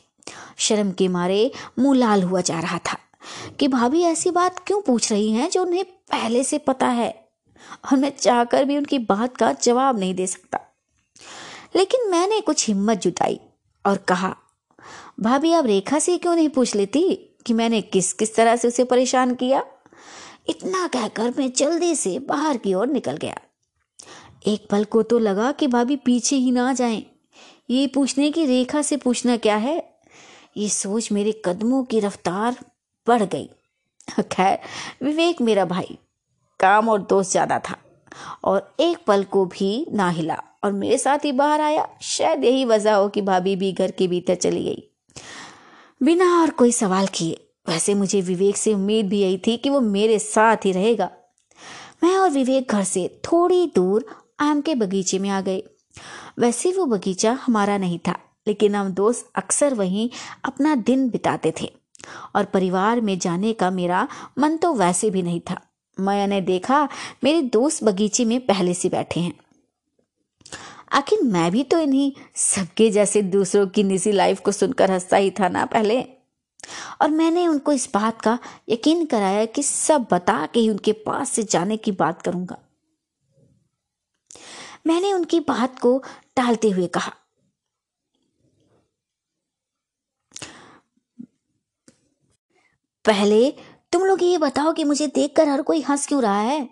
[0.57, 2.97] शर्म के मारे मुँह लाल हुआ जा रहा था
[3.59, 7.29] कि भाभी ऐसी बात क्यों पूछ रही हैं जो उन्हें पहले से पता है?
[7.91, 10.59] और मैं चाहकर भी उनकी बात का जवाब नहीं दे सकता।
[11.75, 13.39] लेकिन मैंने कुछ हिम्मत जुटाई
[13.85, 14.35] और कहा,
[15.19, 18.83] भाभी, आप रेखा से क्यों नहीं पूछ लेती कि मैंने किस किस तरह से उसे
[18.83, 19.63] परेशान किया?
[20.49, 23.37] इतना कहकर मैं जल्दी से बाहर की ओर निकल गया।
[24.47, 27.10] एक पल को तो लगा कि भाभी पीछे ही ना जाएँ।
[27.71, 29.77] ये पूछने की रेखा से पूछना क्या है?
[30.57, 32.55] ये सोच मेरे कदमों की रफ्तार
[33.07, 33.49] बढ़ गई।
[34.31, 34.57] खैर,
[35.03, 35.97] विवेक मेरा भाई,
[36.59, 37.77] काम और दोस्त ज़्यादा था
[38.43, 42.65] और एक पल को भी ना हिला और मेरे साथ ही बाहर आया। शायद यही
[42.65, 44.83] वजह हो कि भाभी भी घर के भीतर चली गई।
[46.01, 47.37] बिना और कोई सवाल किए,
[47.69, 51.09] वैसे मुझे विवेक से उम्मीद भी यही थी कि वो मेरे साथ ही रहेगा।
[52.03, 54.05] मैं और विवेक घर से थोड़ी दूर
[54.39, 55.63] आम के बगीचे में आ गए।
[56.41, 58.15] वैसे वो बगीचा हमारा नहीं था,
[58.47, 60.09] लेकिन हम दोस्त अक्सर वहीं
[60.45, 61.71] अपना दिन बिताते थे।
[62.35, 65.61] और परिवार में जाने का मेरा मन तो वैसे भी नहीं था।
[65.99, 66.87] मैंने देखा
[67.23, 69.33] मेरे दोस्त बगीचे में पहले से बैठे हैं।
[70.91, 75.31] आखिर मैं भी तो इन्हीं सबके जैसे दूसरों की निजी लाइफ को सुनकर हंसता ही
[75.31, 76.01] था ना पहले।
[77.01, 78.37] और मैंने उनको इस बात का
[78.69, 82.57] यकीन कराया कि सब बता के ही उनके पास से जाने की बात करूँगा।
[84.87, 85.97] मैंने उनकी बात को
[86.35, 87.13] टालते हुए कहा।
[93.05, 93.51] पहले
[93.91, 96.69] तुम लोग ये बताओ कि मुझे देखकर हर कोई हंस क्यों रहा है?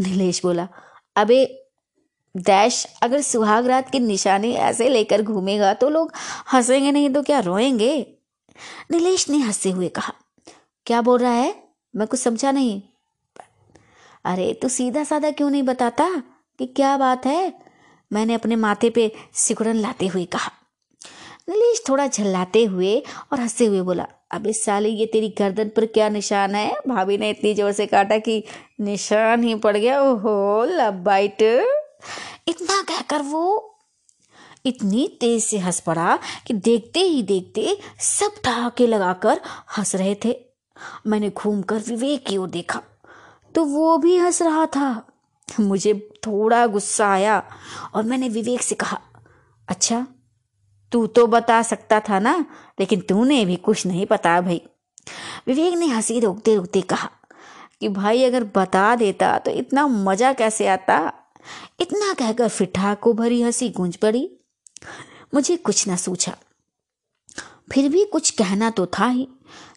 [0.00, 0.68] नीलेश बोला,
[1.16, 1.68] अबे
[2.36, 6.12] दैश अगर सुहाग रात के निशाने ऐसे लेकर घूमेगा तो लोग
[6.52, 8.18] हंसेंगे नहीं तो क्या रोएँगे?
[8.90, 10.12] नीलेश ने हँसते हुए कहा,
[10.86, 11.54] क्या बोल रहा है?
[11.96, 12.82] मैं कुछ समझा नहीं।
[14.24, 16.22] अरे, तू सीधा साधा क्यों नहीं बताता?
[16.62, 17.52] कि क्या बात है?
[18.10, 20.50] मैंने अपने माथे पे सिकुड़न लाते हुए कहा।
[21.48, 22.94] नीलेश थोड़ा झल्लाते हुए
[23.32, 26.72] और हँसते हुए बोला, अब इस साले ये तेरी गर्दन पर क्या निशान है?
[26.88, 28.42] भाभी ने इतनी ज़ोर से काटा कि
[28.80, 31.42] निशान ही पड़ गया। ओहो लब बाइट
[32.48, 33.44] इतना कहकर वो
[34.66, 39.40] इतनी तेज से हंस पड़ा कि देखते ही देखते सब ठहाके लगाकर
[39.78, 40.36] हंस रहे थे।
[41.06, 42.82] मैंने घूमकर विवेक की ओर देखा
[43.54, 44.90] तो वो भी हंस रहा था।
[45.60, 45.94] मुझे
[46.26, 47.42] थोड़ा गुस्सा आया
[47.94, 49.00] और मैंने विवेक से कहा
[49.68, 50.06] अच्छा
[50.92, 52.44] तू तो बता सकता था ना,
[52.80, 54.60] लेकिन तूने भी कुछ नहीं पता भाई।
[55.46, 57.10] विवेक ने हँसी रोकते रोकते कहा
[57.80, 61.12] कि, भाई, अगर बता देता तो इतना मज़ा कैसे आता?
[61.80, 64.28] इतना कहकर फिठा को भरी हँसी गूंज पड़ी।
[65.34, 66.36] मुझे कुछ ना सूझा।
[67.72, 69.28] फिर भी कुछ कहना तो था ही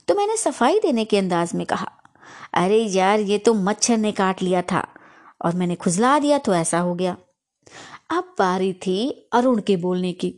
[0.08, 1.92] तो मैंने सफ़ाई देने के अंदाज में कहा,
[2.54, 4.88] अरे यार, ये तो मच्छर ने काट लिया था।
[5.42, 7.16] और मैंने खुजला दिया तो ऐसा हो गया।
[8.12, 10.34] अब बारी थी अरुण के बोलने की।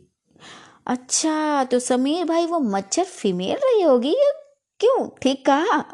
[0.86, 4.14] अच्छा तो समीर भाई, वो मच्छर फीमेल रही होगी
[4.80, 5.08] क्यों?
[5.22, 5.84] ठीक कहा।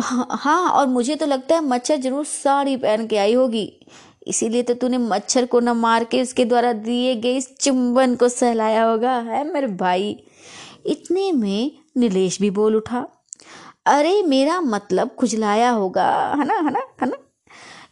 [0.00, 3.64] हाँ और मुझे तो लगता है मच्छर ज़रूर साड़ी पहन के आई होगी।
[4.26, 8.28] इसीलिए तो तूने मच्छर को न मार के उसके द्वारा दिए गए इस चुंबन को
[8.28, 10.16] सहलाया होगा, है मेरे भाई?
[10.86, 13.06] इतने में नीलेश भी बोल उठा।
[13.86, 17.16] अरे, मेरा मतलब खुजलाया होगा, है ना है ना है ना?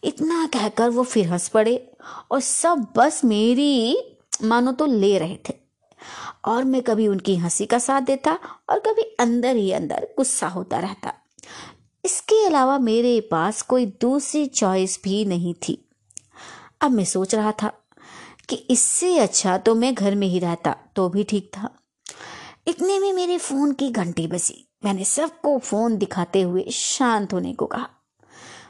[0.03, 1.75] इतना कहकर वो फिर हंस पड़े
[2.31, 3.97] और सब बस मेरी
[4.43, 5.53] मानो तो ले रहे थे।
[6.45, 8.37] और मैं कभी उनकी हँसी का साथ देता
[8.69, 11.13] और कभी अंदर ही अंदर गुस्सा होता रहता।
[12.05, 15.77] इसके अलावा मेरे पास कोई दूसरी चॉइस भी नहीं थी।
[16.81, 17.71] अब मैं सोच रहा था
[18.49, 21.69] कि इससे अच्छा तो मैं घर में ही रहता तो भी ठीक था।
[22.67, 27.65] इतने में मेरे फ़ोन की घंटी बसी मैंने सबको फ़ोन दिखाते हुए शांत होने को
[27.65, 27.89] कहा।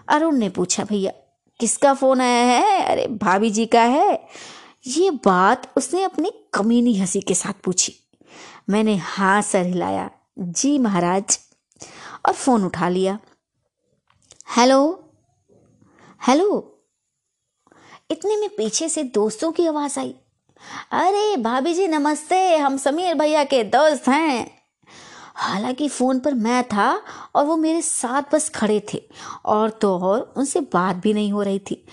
[0.10, 1.12] अरुण ने पूछा, भैया,
[1.60, 2.84] किसका फ़ोन आया है?
[2.84, 4.28] अरे, भाभी जी का है।
[4.88, 7.96] ये बात उसने अपनी कमीनी हँसी के साथ पूछी।
[8.70, 11.40] मैंने हाँ सर हिलाया, जी महाराज,
[12.26, 13.20] और फ़ोन उठा लिया।
[14.58, 15.10] Hello
[16.28, 16.76] hello.
[18.12, 20.16] इतने में पीछे से दोस्तों की आवाज़ आई।
[20.92, 24.59] अरे, भाभी जी, नमस्ते, हम समीर भैया के दोस्त हैं।
[25.40, 26.90] हालाँकि फ़ोन पर मैं था
[27.36, 29.02] और वो मेरे साथ बस खड़े थे
[29.46, 31.84] और तो और उनसे बात भी नहीं हो रही थी।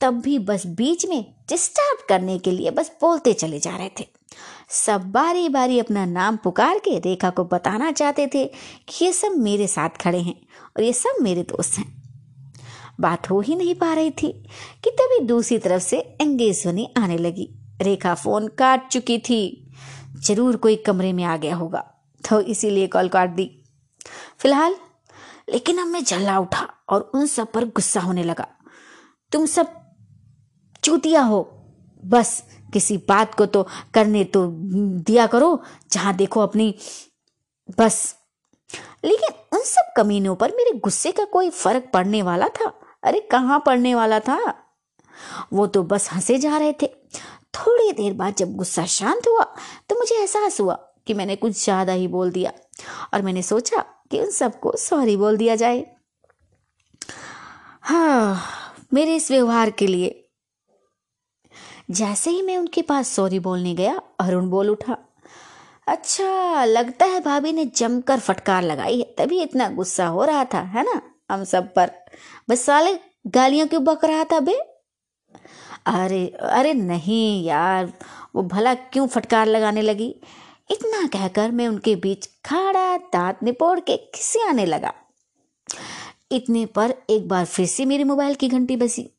[0.00, 4.06] तब भी बस बीच में डिस्टर्ब करने के लिए बस बोलते चले जा रहे थे।
[4.70, 8.44] सब बारी बारी अपना नाम पुकार के रेखा को बताना चाहते थे
[8.88, 10.34] कि ये सब मेरे साथ खड़े हैं
[10.76, 11.86] और ये सब मेरे दोस्त हैं।
[13.00, 14.32] बात हो ही नहीं पा रही थी
[14.84, 17.48] कि तभी दूसरी तरफ़ से एंगेज ध्वनि आने लगी।
[17.82, 19.72] रेखा फ़ोन काट चुकी थी।
[20.18, 21.92] ज़रूर कोई कमरे में आ गया होगा।
[22.30, 23.64] तो इसीलिए कॉल काट दी।
[24.38, 24.76] फ़िलहाल,
[25.48, 28.46] लेकिन अब मैं जल्ला उठा और उन सब पर गुस्सा होने लगा।
[29.32, 29.72] तुम सब
[30.84, 31.52] चूतिया हो।
[32.04, 34.46] बस, किसी बात को तो करने तो
[34.98, 35.62] दिया करो,
[35.92, 36.74] जहाँ देखो अपनी
[37.78, 38.16] बस।
[39.04, 42.80] लेकिन उन सब कमीनों पर मेरे गुस्से का कोई फ़र्क पड़ने वाला था?
[43.02, 44.54] अरे, कहाँ पड़ने वाला था?
[45.52, 46.86] वो तो बस हंसे जा रहे थे।
[47.54, 49.42] थोड़ी देर बाद जब गुस्सा शांत हुआ
[49.88, 52.52] तो मुझे एहसास हुआ कि मैंने कुछ ज़्यादा ही बोल दिया
[53.14, 55.84] और मैंने सोचा कि उन सबको सॉरी बोल दिया जाए।
[57.82, 58.40] हाँ
[58.94, 60.22] मेरे इस व्यवहार के लिए।
[61.90, 64.96] जैसे ही मैं उनके पास सॉरी बोलने गया अरुण बोल उठा
[65.86, 70.60] अच्छा लगता है भाभी ने जमकर फटकार लगाई है, तभी इतना गुस्सा हो रहा था,
[70.60, 71.90] है ना, हम सब पर।
[72.50, 74.54] बस साले गालियाँ क्यों बक रहा था बे?
[75.86, 77.92] अरे अरे नहीं यार,
[78.34, 80.14] वो भला क्यों फटकार लगाने लगी?
[80.70, 84.94] इतना कहकर मैं उनके बीच खड़ा दांत निपोड़ के खिसियाने लगा।
[86.32, 89.10] इतने पर एक बार फिर से मेरे मोबाइल की घंटी बसी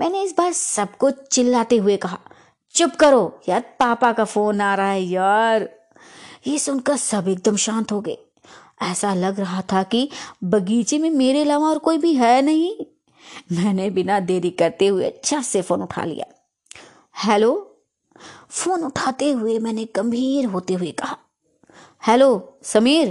[0.00, 2.18] मैंने इस बार सबको चिल्लाते हुए कहा,
[2.74, 5.70] चुप करो, यार, पापा का फ़ोन आ रहा है, यार।
[6.46, 8.18] ये सुनकर सब एकदम शांत हो गए।
[8.82, 10.10] ऐसा लग रहा था कि
[10.44, 12.76] बगीचे में मेरे अलावा और कोई भी है नहीं।
[13.52, 16.26] मैंने बिना देरी करते हुए झट से फ़ोन उठा लिया।
[17.24, 17.77] हेलो
[18.50, 21.16] फ़ोन उठाते हुए मैंने गंभीर होते हुए कहा
[22.06, 23.08] हेलो समीर।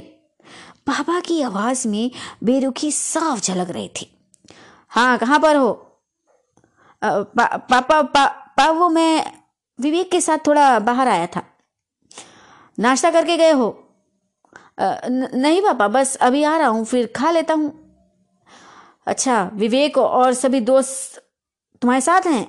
[0.88, 2.12] पापा की आवाज़ में
[2.44, 4.10] बेरुखी साफ़ झलक रही थी।
[4.90, 5.74] हाँ कहाँ पर हो?
[7.02, 8.26] पा, पापा पा,
[8.58, 9.32] पा वो मैं
[9.80, 11.44] विवेक के साथ थोड़ा बाहर आया था।
[12.80, 13.70] नाश्ता करके गए हो?
[14.80, 17.72] न, नहीं पापा बस अभी आ रहा हूँ फिर खा लेता हूँ।
[19.08, 21.22] अच्छा विवेक और सभी दोस्त
[21.82, 22.48] तुम्हारे साथ हैं?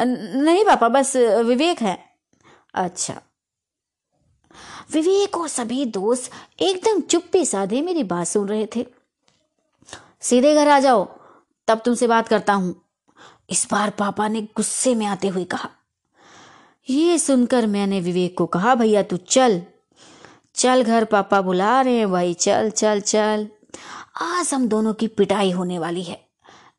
[0.00, 2.05] नहीं पापा बस विवेक है।
[2.76, 3.20] अच्छा।
[4.92, 8.86] विवेक और सभी दोस्त एकदम चुप्पी साधे मेरी बात सुन रहे थे।
[10.20, 11.04] सीधे घर आ जाओ,
[11.68, 12.74] तब तुमसे बात करता हूँ।
[13.50, 15.68] इस बार पापा ने गुस्से में आते हुए कहा,
[16.88, 19.62] ये सुनकर मैंने विवेक को कहा, भैया तू चल।
[20.54, 23.48] चल घर, पापा बुला रहे हैं, भाई चल चल चल।
[24.22, 26.20] आज हम दोनों की पिटाई होने वाली है।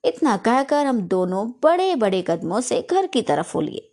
[0.05, 3.86] इतना कहकर हम दोनों बड़े बड़े कदमों से घर की तरफ़ हो लिए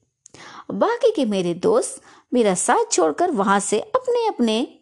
[0.71, 2.03] बाकी के मेरे दोस्त
[2.33, 4.79] मेरा साथ छोड़कर वहाँ से अपने अपने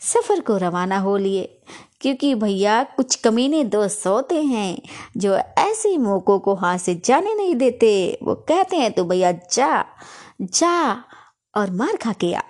[0.00, 1.62] सफ़र को रवाना हो लिए।
[2.00, 4.82] क्योंकि भैया, कुछ कमीने दोस्त होते हैं
[5.16, 9.84] जो ऐसे मौकों को हाथ से जाने नहीं देते। वो कहते हैं तो भैया, जा
[10.42, 11.04] जा
[11.54, 12.40] और मार खा के आ।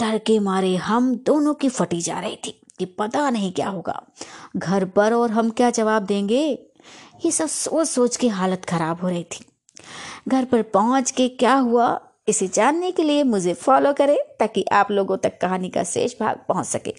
[0.00, 4.02] डर के मारे हम दोनों की फटी जा रही थी कि पता नहीं क्या होगा।
[4.56, 6.66] घर पर और हम क्या जवाब देंगे?
[7.24, 9.44] ये सब सोच सोच के हालत खराब हो रही थी।
[10.28, 14.90] घर पर पहुँच के क्या हुआ, इसे जानने के लिए मुझे फॉलो करें ताकि आप
[14.90, 16.94] लोगों तक कहानी का शेष भाग पहुँच सके।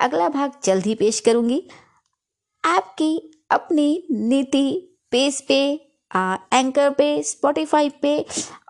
[0.00, 1.62] अगला भाग जल्द ही पेश करूँगी।
[2.64, 3.16] आपकी
[3.50, 5.62] अपनी नीति पेज पे
[6.10, 8.24] एंकर पे स्पॉटिफाई पे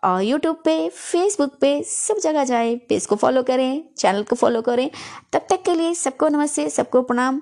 [0.05, 4.63] और यूट्यूब पे फेसबुक पे, सब जगह जाए, पेज को फॉलो करें चैनल को फॉलो
[4.63, 4.91] करें।
[5.33, 7.41] तब तक के लिए सबको नमस्ते, सबको प्रणाम।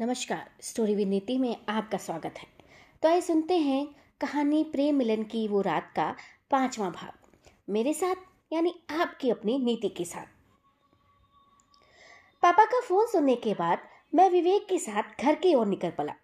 [0.00, 2.46] नमस्कार स्टोरी विद नीति में आपका स्वागत है।
[3.02, 3.86] तो आइए सुनते हैं
[4.20, 6.16] कहानी प्रेम मिलन की वो रात का
[6.50, 7.12] पांचवा भाग।
[7.70, 8.14] मेरे साथ,
[8.52, 10.26] यानी आपकी अपनी नीति के साथ।
[12.42, 13.78] पापा का फ़ोन सुनने के बाद
[14.14, 16.14] मैं विवेक के साथ घर की ओर निकल पड़ा।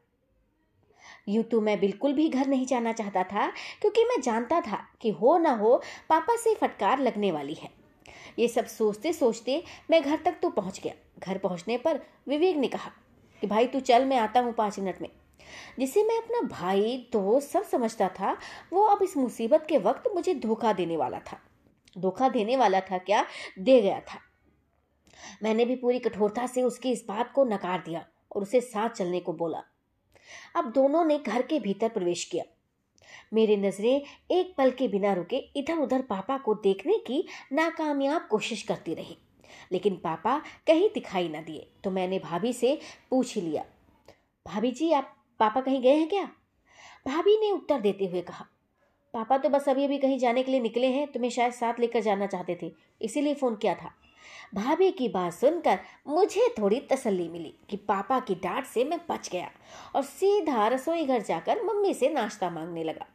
[1.28, 5.10] यूँ तो मैं बिल्कुल भी घर नहीं जाना चाहता था, क्योंकि मैं जानता था कि
[5.10, 7.70] हो ना हो, पापा से फटकार लगने वाली है।
[8.38, 12.68] ये सब सोचते सोचते मैं घर तक तो पहुँच गया। घर पहुँचने पर विवेक ने
[12.68, 12.90] कहा
[13.40, 15.08] कि, भाई, तू चल, मैं आता हूँ पाँच मिनट में।
[15.78, 18.36] जिसे मैं अपना भाई, दोस्त सब समझता था,
[18.72, 21.40] वो अब इस मुसीबत के वक्त मुझे धोखा देने वाला था।
[21.98, 23.24] धोखा देने वाला था क्या?
[23.58, 24.18] दे गया था।
[25.42, 29.20] मैंने भी पूरी कठोरता से उसकी इस बात को नकार दिया और उसे साथ चलने
[29.20, 29.62] को बोला।
[30.56, 32.44] अब दोनों ने घर के भीतर प्रवेश किया।
[33.34, 38.62] मेरी नज़रें एक पल के बिना रुके इधर उधर पापा को देखने की नाकामयाब कोशिश
[38.62, 39.16] करती रही।
[39.72, 42.78] लेकिन पापा कहीं दिखाई ना दिए तो मैंने भाभी से
[43.10, 43.64] पूछ लिया,
[44.46, 46.24] भाभी जी, आप पापा कहीं गए हैं क्या?
[47.06, 48.46] भाभी ने उत्तर देते हुए कहा,
[49.14, 52.00] पापा तो बस अभी अभी कहीं जाने के लिए निकले हैं, तुम्हें शायद साथ लेकर
[52.00, 52.72] जाना चाहते थे,
[53.02, 53.92] इसीलिए फ़ोन किया था।
[54.54, 59.28] भाभी की बात सुनकर मुझे थोड़ी तसल्ली मिली कि पापा की डांट से मैं बच
[59.28, 59.50] गया
[59.94, 63.06] और सीधा रसोई घर जाकर मम्मी से नाश्ता मांगने लगा।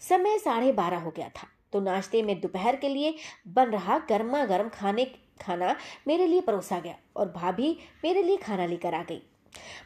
[0.00, 3.14] समय साढ़े बारह हो गया था तो नाश्ते में दोपहर के लिए
[3.48, 5.04] बन रहा गर्मा गर्म खाने,
[5.40, 5.76] खाना
[6.06, 9.22] मेरे लिए परोसा गया और भाभी मेरे लिए खाना लेकर आ गई।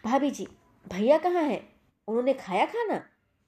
[0.05, 0.47] भाभी जी
[0.87, 1.61] भैया कहाँ हैं?
[2.09, 3.03] उन्होंने खाया खाना?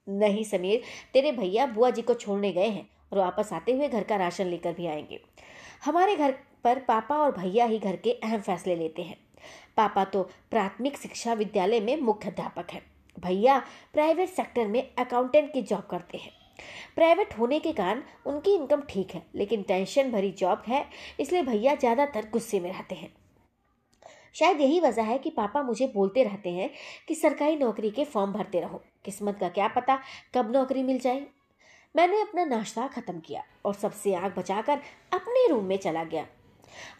[0.06, 4.02] नहीं समीर, तेरे भैया बुआ जी को छोड़ने गए हैं और वापस आते हुए घर
[4.02, 5.20] का राशन लेकर भी आएँगे।
[5.84, 6.32] हमारे घर
[6.64, 9.16] पर पापा और भैया ही घर के अहम फैसले लेते हैं।
[9.76, 12.82] पापा तो प्राथमिक शिक्षा विद्यालय में मुख्य अध्यापक हैं।
[13.16, 13.58] भैया
[13.92, 16.32] प्राइवेट सेक्टर में अकाउंटेंट की जॉब करते हैं।
[16.94, 20.84] प्राइवेट होने के कारण उनकी इनकम ठीक है, लेकिन टेंशन भरी जॉब है,
[21.20, 23.12] इसलिए भैया ज़्यादातर गुस्से में रहते हैं।
[24.34, 26.70] शायद यही वजह है कि पापा मुझे बोलते रहते हैं
[27.08, 29.98] कि सरकारी नौकरी के फॉर्म भरते रहो। किस्मत का क्या पता
[30.34, 31.26] कब नौकरी मिल जाए।
[31.94, 34.78] मैंने अपना नाश्ता खत्म किया और सबसे आग बचाकर
[35.12, 36.26] अपने रूम में चला गया।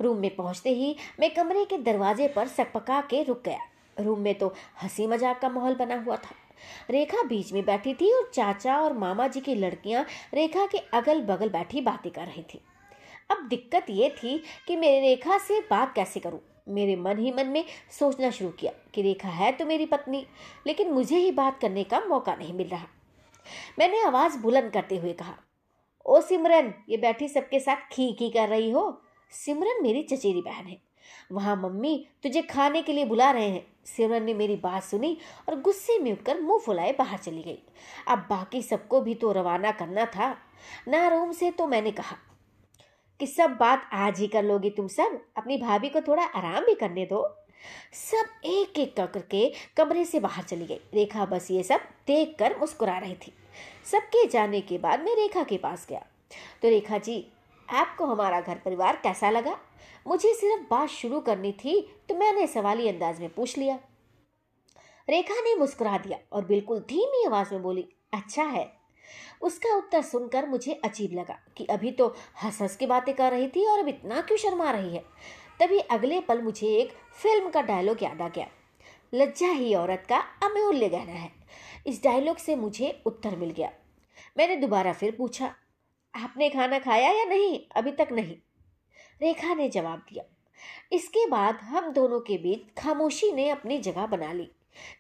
[0.01, 3.59] रूम में पहुँचते ही मैं कमरे के दरवाजे पर सकपका के रुक गया।
[3.97, 4.53] रूम में तो
[4.83, 6.35] हँसी मज़ाक का माहौल बना हुआ था।
[6.91, 10.05] रेखा बीच में बैठी थी और चाचा और मामा जी की लड़कियाँ
[10.35, 12.61] रेखा के अगल बगल बैठी बातें कर रही थी।
[13.31, 16.41] अब दिक्कत ये थी कि मैं रेखा से बात कैसे करूँ?
[16.67, 20.27] मेरे मन ही मन में सोचना शुरू किया कि रेखा है तो मेरी पत्नी,
[20.67, 22.87] लेकिन मुझे ही बात करने का मौका नहीं मिल रहा।
[23.79, 25.35] मैंने आवाज़ बुलंद करते हुए कहा,
[26.07, 29.03] ओ सिमरन, ये बैठी सबके साथ खी खी कर रही हो?
[29.33, 30.81] सिमरन मेरी चचेरी बहन है।
[31.33, 35.17] वहाँ मम्मी तुझे खाने के लिए बुला रहे हैं। सिमरन ने मेरी बात सुनी
[35.49, 37.59] और गुस्से में उठकर मुँह फुलाए बाहर चली गई।
[38.09, 40.37] अब बाकी सबको भी तो रवाना करना था।
[40.89, 42.17] ना रूम से तो मैंने कहा
[43.21, 46.75] कि सब बात आज ही कर लोगी तुम सब। अपनी भाभी को थोड़ा आराम भी
[46.75, 47.23] करने दो।
[47.93, 52.59] सब एक एक करके कमरे से बाहर चली गई। रेखा बस ये सब देख कर
[52.59, 53.33] मुस्कुरा रही थी।
[53.85, 56.05] सबके जाने के बाद मैं रेखा के पास गया।
[56.63, 57.27] तो रेखा जी,
[57.69, 59.57] आपको हमारा घर परिवार कैसा लगा?
[60.07, 63.79] मुझे सिर्फ़ बात शुरू करनी थी तो मैंने सवाली अंदाज में पूछ लिया।
[65.09, 68.82] रेखा ने मुस्कुरा दिया और बिल्कुल धीमी आवाज़ में बोली अच्छा है।
[69.43, 72.07] उसका उत्तर सुनकर मुझे अजीब लगा कि अभी तो
[72.43, 75.05] हंस हंस की बातें कर रही थी और अब इतना क्यों शर्मा रही है।
[75.61, 78.47] तभी अगले पल मुझे एक फ़िल्म का डायलॉग याद आ गया।
[79.15, 81.31] लज्जा ही औरत का अमूल्य गहना है।
[81.87, 83.71] इस डायलॉग से मुझे उत्तर मिल गया।
[84.39, 85.55] मैंने दोबारा फिर पूछा,
[86.15, 87.61] आपने खाना खाया या नहीं?
[87.77, 88.37] अभी तक नहीं।
[89.23, 90.25] रेखा ने जवाब दिया।
[90.93, 94.51] इसके बाद हम दोनों के बीच खामोशी ने अपनी जगह बना ली,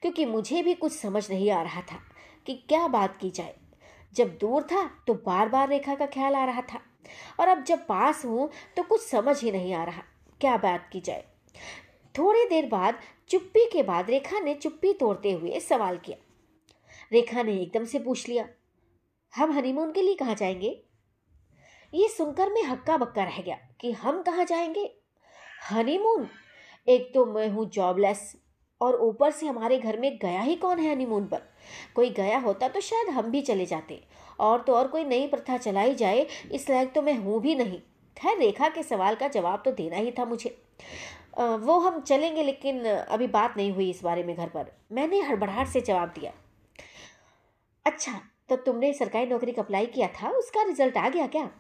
[0.03, 1.99] क्योंकि मुझे भी कुछ समझ नहीं आ रहा था
[2.47, 3.55] कि क्या बात की जाए।
[4.13, 6.81] जब दूर था तो बार बार रेखा का ख्याल आ रहा था।
[7.41, 10.03] और अब जब पास हूँ तो कुछ समझ ही नहीं आ रहा।
[10.41, 11.25] क्या बात की जाए?
[12.15, 12.99] थोड़ी देर बाद
[13.29, 16.17] चुप्पी के बाद रेखा ने चुप्पी तोड़ते हुए सवाल किया।
[17.13, 18.49] रेखा ने एकदम से पूछ लिया,
[19.35, 20.83] हम हनीमून के लिए कहाँ जाएँगे?
[21.93, 24.85] ये सुनकर मैं हक्का बक्का रह गया कि हम कहाँ जाएँगे?
[25.71, 26.29] हनीमून
[26.89, 28.33] एक तो मैं हूँ जॉबलेस
[28.83, 31.43] और ऊपर से हमारे घर में गया ही कौन है हनीमून पर?
[31.95, 34.03] कोई गया होता तो शायद हम भी चले जाते।
[34.41, 37.79] और तो और कोई नई प्रथा चलाई जाए, इस लायक तो मैं हूँ भी नहीं।
[38.17, 40.57] खैर, रेखा के सवाल का जवाब तो देना ही था मुझे।
[41.39, 45.69] वो हम चलेंगे लेकिन अभी बात नहीं हुई इस बारे में घर पर। मैंने हड़बड़ाहट
[45.69, 46.33] से जवाब दिया।
[47.87, 50.31] अच्छा तो तुमने सरकारी नौकरी का अप्लाई किया था?
[50.31, 51.51] उसका रिज़ल्ट आ गया क्या?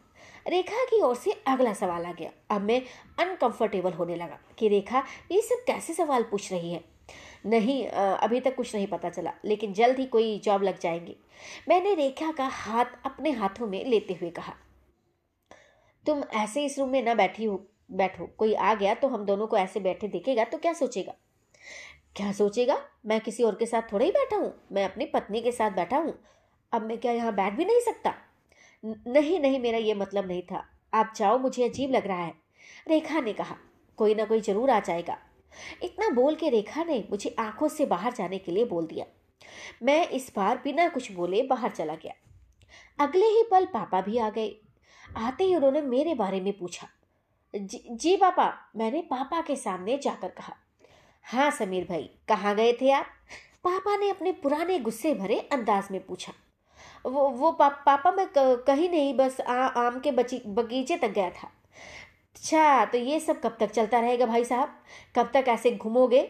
[0.48, 2.80] रेखा की ओर से अगला सवाल आ गया। अब मैं
[3.20, 5.02] अनकंफर्टेबल होने लगा कि रेखा,
[5.32, 6.84] ये सब कैसे सवाल पूछ रही है?
[7.44, 11.16] नहीं अभी तक कुछ नहीं पता चला, लेकिन जल्द ही कोई जॉब लग जाएँगी।
[11.68, 14.54] मैंने रेखा का हाथ अपने हाथों में लेते हुए कहा,
[16.04, 17.60] तुम ऐसे इस रूम में ना बैठी हो,
[17.92, 21.14] बैठो। कोई आ गया तो हम दोनों को ऐसे बैठे देखेगा तो क्या सोचेगा?
[22.16, 22.76] क्या सोचेगा?
[23.06, 25.96] मैं किसी और के साथ थोड़ा ही बैठा हूँ। मैं अपनी पत्नी के साथ बैठा
[25.98, 26.14] हूँ।
[26.72, 28.14] अब मैं क्या यहाँ बैठ भी नहीं सकता?
[28.84, 32.34] नहीं नहीं, मेरा ये मतलब नहीं था। आप जाओ, मुझे अजीब लग रहा है।
[32.88, 33.56] रेखा ने कहा,
[33.98, 35.16] कोई ना कोई ज़रूर आ जाएगा।
[35.82, 39.06] इतना बोल के रेखा ने मुझे आँखों से बाहर जाने के लिए बोल दिया।
[39.82, 42.12] मैं इस बार बिना कुछ बोले बाहर चला गया।
[43.04, 44.56] अगले ही पल पापा भी आ गए।
[45.16, 46.88] आते ही उन्होंने मेरे बारे में पूछा।
[47.54, 50.56] जी, जी पापा मैंने पापा के सामने जाकर कहा।
[51.24, 53.06] हाँ समीर भाई कहाँ गए थे आप?
[53.64, 56.32] पापा ने अपने पुराने गुस्से भरे अंदाज में पूछा।
[57.06, 61.30] वो वो पा, पापा मैं कहीं नहीं बस आ, आम के बची बगीचे तक गया
[61.30, 61.50] था।
[62.36, 64.68] अच्छा तो ये सब कब तक चलता रहेगा भाई साहब?
[65.16, 66.22] कब तक ऐसे घूमोगे?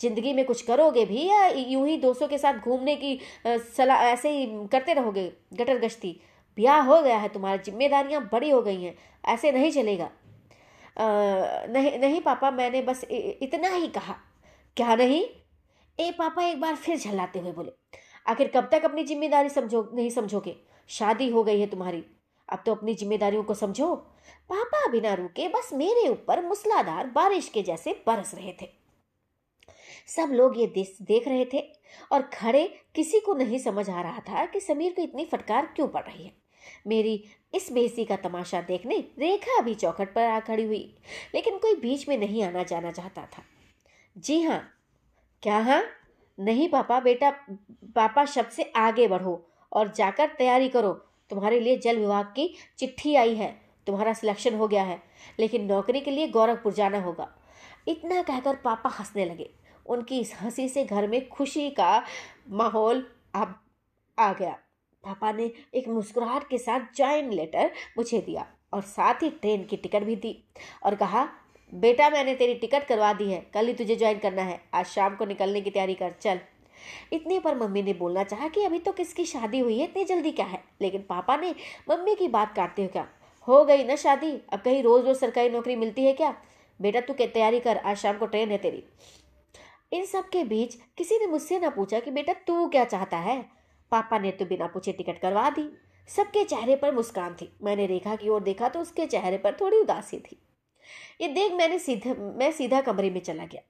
[0.00, 4.30] ज़िंदगी में कुछ करोगे भी या यूँ ही दोस्तों के साथ घूमने की सलाह ऐसे
[4.30, 6.20] ही करते रहोगे गटर गश्ती?
[6.58, 8.94] ब्याह हो गया है तुम्हारी जिम्मेदारियाँ बड़ी हो गई हैं
[9.24, 14.14] ऐसे नहीं चलेगा। आ, नहीं नहीं पापा मैंने बस इतना ही कहा।
[14.76, 15.24] क्या नहीं?
[15.98, 17.72] ए पापा एक बार फिर झल्लाते हुए बोले
[18.26, 20.56] आखिर कब तक अपनी ज़िम्मेदारी समझो नहीं समझोगे?
[20.90, 22.04] शादी हो गई है तुम्हारी।
[22.48, 23.94] अब तो अपनी जिम्मेदारियों को समझो।
[24.50, 28.68] पापा बिना रुके बस मेरे ऊपर मूसलाधार बारिश के जैसे बरस रहे थे।
[30.06, 30.66] सब लोग ये
[31.02, 31.60] देख रहे थे
[32.12, 35.88] और खड़े किसी को नहीं समझ आ रहा था कि समीर को इतनी फटकार क्यों
[35.88, 36.32] पड़ रही है।
[36.86, 37.24] मेरी
[37.54, 40.98] इस बेसी का तमाशा देखने रेखा भी चौखट पर आ खड़ी हुई,
[41.34, 43.42] लेकिन कोई बीच में नहीं आना जाना चाहता था।
[44.18, 44.68] जी हाँ।
[45.42, 45.82] क्या हाँ?
[46.38, 47.30] नहीं पापा, बेटा,
[47.94, 53.14] पापा शब्द से आगे बढ़ो और जाकर तैयारी करो। तुम्हारे लिए जल विभाग की चिट्ठी
[53.14, 55.02] आई है। तुम्हारा सिलेक्शन हो गया है।
[55.38, 57.34] लेकिन नौकरी के लिए गोरखपुर जाना होगा।
[57.88, 59.50] इतना कहकर पापा हंसने लगे।
[59.86, 62.04] उनकी इस हँसी से घर में खुशी का
[62.48, 63.60] माहौल अब
[64.18, 64.58] आ गया।
[65.04, 69.76] पापा ने एक मुस्कुराहट के साथ ज्वाइन लेटर मुझे दिया और साथ ही ट्रेन की
[69.76, 70.44] टिकट भी दी
[70.84, 71.28] और कहा,
[71.74, 75.16] बेटा, मैंने तेरी टिकट करवा दी है। कल ही तुझे ज्वाइन करना है। आज शाम
[75.16, 76.40] को निकलने की तैयारी कर। चल।
[77.12, 80.30] इतने पर मम्मी ने बोलना चाहा कि अभी तो किसकी शादी हुई है, इतनी जल्दी
[80.30, 80.64] क्या है?
[80.82, 81.54] लेकिन पापा ने
[81.90, 83.08] मम्मी की बात काटते हुए क्या
[83.48, 84.32] हो गई ना शादी?
[84.52, 86.34] अब कहीं रोज रोज सरकारी नौकरी मिलती है क्या?
[86.80, 88.84] बेटा, तू तैयारी कर, आज शाम को ट्रेन है तेरी।
[89.92, 93.44] इन सब के बीच किसी ने मुझसे ना पूछा कि बेटा, तू क्या चाहता है?
[93.90, 95.68] पापा ने तो बिना पूछे टिकट करवा दी।
[96.08, 99.78] सबके चेहरे पर मुस्कान थी। मैंने रेखा की ओर देखा तो उसके चेहरे पर थोड़ी
[99.78, 100.38] उदासी थी।
[101.20, 103.62] ये देख मैंने सीधा, मैं सीधा कमरे में चला गया।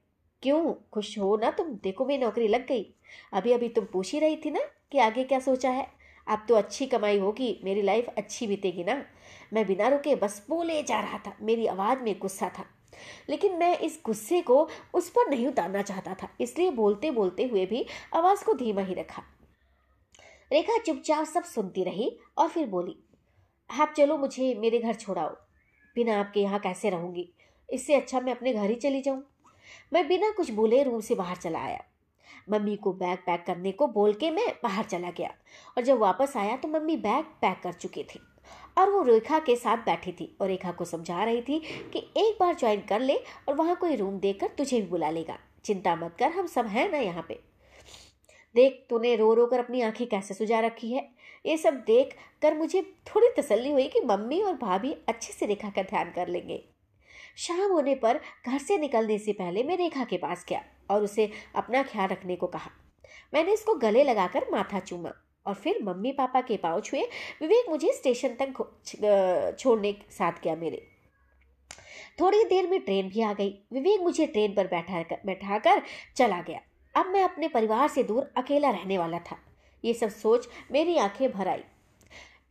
[0.43, 0.75] क्यों?
[0.93, 1.67] खुश हो ना तुम?
[1.69, 2.95] देखो मेरी नौकरी लग गई।
[3.33, 4.61] अभी अभी तुम पूछ ही रही थी ना
[4.93, 5.89] कि आगे क्या सोचा है।
[6.29, 9.05] अब तो अच्छी कमाई होगी, मेरी लाइफ अच्छी बीतेगी ना।
[9.53, 12.67] मैं बिना रुके बस बोले जा रहा था। मेरी आवाज़ में गुस्सा था।
[13.31, 17.67] लेकिन मैं इस गुस्से को उस पर नहीं उतारना चाहता था। इसलिए बोलते बोलते हुए
[17.67, 19.23] भी आवाज़ को धीमा ही रखा।
[20.53, 22.97] रेखा चुपचाप सब सुनती रही और फिर बोली,
[23.71, 25.29] आप चलो मुझे मेरे घर छोड़ाओ।
[25.95, 27.33] बिना आपके यहाँ कैसे रहूँगी?
[27.71, 29.25] इससे अच्छा मैं अपने घर ही चली जाऊँ।
[29.93, 31.85] मैं बिना कुछ बोले रूम से बाहर चला आया।
[32.51, 35.29] मम्मी को बैग पैक करने को बोल के मैं बाहर चला गया
[35.77, 38.21] और जब वापस आया तो मम्मी बैग पैक कर चुकी थी
[38.79, 41.59] और वो रेखा के साथ बैठी थी और रेखा को समझा रही थी
[41.93, 43.17] कि एक बार ज्वाइन कर ले
[43.49, 46.91] और वहाँ कोई रूम देकर तुझे भी बुला लेगा। चिंता मत कर, हम सब हैं
[46.93, 47.41] ना यहाँ पे।
[48.55, 51.11] देख, तूने रो रो कर अपनी आँखें कैसे सुझा रखी है?
[51.47, 55.71] ये सब देख कर मुझे थोड़ी तसल्ली हुई कि मम्मी और भाभी अच्छे से रेखा
[55.71, 56.65] का ध्यान कर लेंगे।
[57.39, 61.31] शाम होने पर घर से निकलने से पहले मैं रेखा के पास गया और उसे
[61.55, 62.71] अपना ख्याल रखने को कहा।
[63.35, 65.13] मैंने इसको गले लगाकर माथा चूमा
[65.47, 67.03] और फिर मम्मी पापा के पाँव छुए,
[67.41, 70.87] विवेक मुझे स्टेशन तक छोड़ने साथ गया मेरे।
[72.21, 75.83] थोड़ी देर में ट्रेन भी आ गई। विवेक मुझे ट्रेन पर बैठा कर बैठा कर
[76.17, 76.61] चला गया।
[76.95, 79.39] अब मैं अपने परिवार से दूर अकेला रहने वाला था।
[79.85, 81.63] ये सब सोच मेरी आँखें भर आई।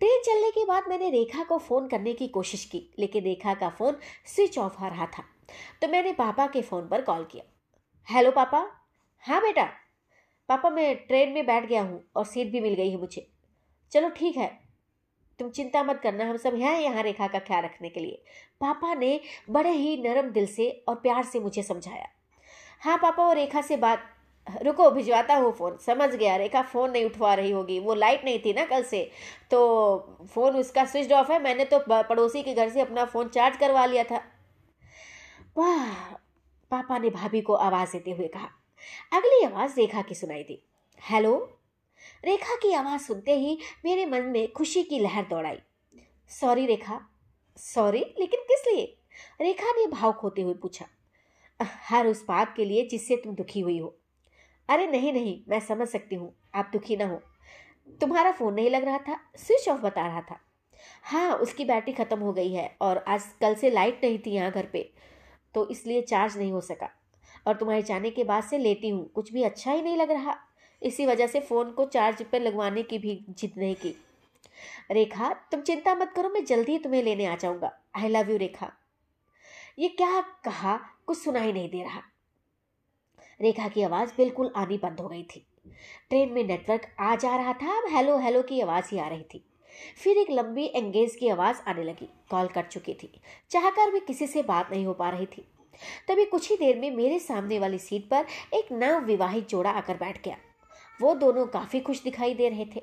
[0.01, 3.69] ट्रेन चलने के बाद मैंने रेखा को फ़ोन करने की कोशिश की, लेकिन रेखा का
[3.69, 3.95] फ़ोन
[4.25, 5.23] स्विच ऑफ़ आ रहा था।
[5.81, 7.43] तो मैंने पापा के फ़ोन पर कॉल किया।
[8.09, 8.67] हेलो पापा?
[9.19, 9.63] हाँ बेटा।
[10.49, 13.27] पापा, मैं ट्रेन में बैठ गया हूँ और सीट भी मिल गई है मुझे।
[13.91, 14.59] चलो ठीक है।
[15.39, 18.23] तुम चिंता मत करना, हम सब हैं यहाँ रेखा का ख्याल रखने के लिए।
[18.61, 19.19] पापा ने
[19.49, 22.07] बड़े ही नरम दिल से और प्यार से मुझे समझाया।
[22.81, 24.16] हाँ पापा, और रेखा से बात
[24.63, 28.39] रुको, भिजवाता हूँ फ़ोन समझ गया, रेखा फ़ोन नहीं उठवा रही होगी। वो लाइट नहीं
[28.39, 29.03] थी ना कल से।
[29.51, 29.59] तो
[30.25, 33.85] फ़ोन उसका स्विच ऑफ़ है। मैंने तो पड़ोसी के घर से अपना फ़ोन चार्ज करवा
[33.85, 34.21] लिया था।
[35.57, 36.13] वाह!
[36.71, 38.49] पापा ने भाभी को आवाज़ देते हुए कहा,
[39.13, 40.61] अगली आवाज़ रेखा की सुनाई दी।
[41.01, 41.35] हेलो
[42.23, 45.57] रेखा की आवाज़ सुनते ही मेरे मन में खुशी की लहर दौड़ाई।
[46.31, 46.99] सॉरी रेखा।
[47.57, 48.85] सॉरी लेकिन किस लिए?
[49.41, 50.85] रेखा ने भाव खोते हुए पूछा,
[51.89, 53.96] हर उस बात के लिए जिससे तुम दुखी हुई हो।
[54.69, 57.21] अरे नहीं नहीं, मैं समझ सकती हूँ, आप दुखी ना हो।
[58.01, 60.39] तुम्हारा फ़ोन नहीं लग रहा था, स्विच ऑफ़ बता रहा था।
[61.03, 64.51] हाँ उसकी बैटरी ख़त्म हो गई है और आज कल से लाइट नहीं थी यहाँ
[64.51, 64.89] घर पे
[65.55, 66.89] तो इसलिए चार्ज नहीं हो सका।
[67.47, 70.35] और तुम्हारे जाने के बाद से लेटी हूँ, कुछ भी अच्छा ही नहीं लग रहा।
[70.81, 73.95] इसी वजह से फ़ोन को चार्ज पर लगवाने की भी जिद नहीं की।
[74.91, 78.37] रेखा, तुम चिंता मत करो, मैं जल्दी ही तुम्हें लेने आ जाऊँगा। I love you
[78.37, 78.71] Rekha.
[79.79, 80.79] ये क्या कहा?
[81.07, 82.01] कुछ सुनाई नहीं दे रहा।
[83.39, 85.45] रेखा की आवाज़ बिल्कुल आनी बंद हो गई थी।
[86.09, 89.23] ट्रेन में नेटवर्क आ जा रहा था, अब हेलो हेलो की आवाज़ ही आ रही
[89.23, 89.43] थी।
[90.03, 93.09] फिर एक लंबी एंगेज की आवाज़ आने लगी, कॉल कट चुकी थी।
[93.49, 95.45] चाहकर भी किसी से बात नहीं हो पा रही थी।
[96.07, 99.97] तभी कुछ ही देर में मेरे सामने वाली सीट पर एक नव विवाहित जोड़ा आकर
[99.97, 100.37] बैठ गया।
[101.01, 102.81] वो दोनों काफ़ी खुश दिखाई दे रहे थे।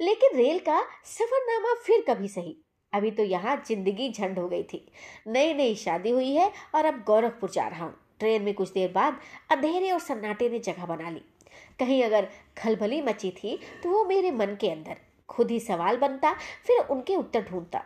[0.00, 2.56] लेकिन रेल का सफरनामा फिर कभी सही।
[2.92, 4.86] अभी तो यहाँ ज़िंदगी झंड हो गई थी।
[5.28, 8.92] नई नई शादी हुई है और अब गोरखपुर जा रहा हूँ। ट्रेन में कुछ देर
[8.92, 11.22] बाद अंधेरे और सन्नाटे ने जगह बना ली।
[11.78, 14.96] कहीं अगर खलबली मची थी तो वो मेरे मन के अंदर
[15.28, 16.32] खुद ही सवाल बनता,
[16.66, 17.82] फिर उनके उत्तर ढूंढता।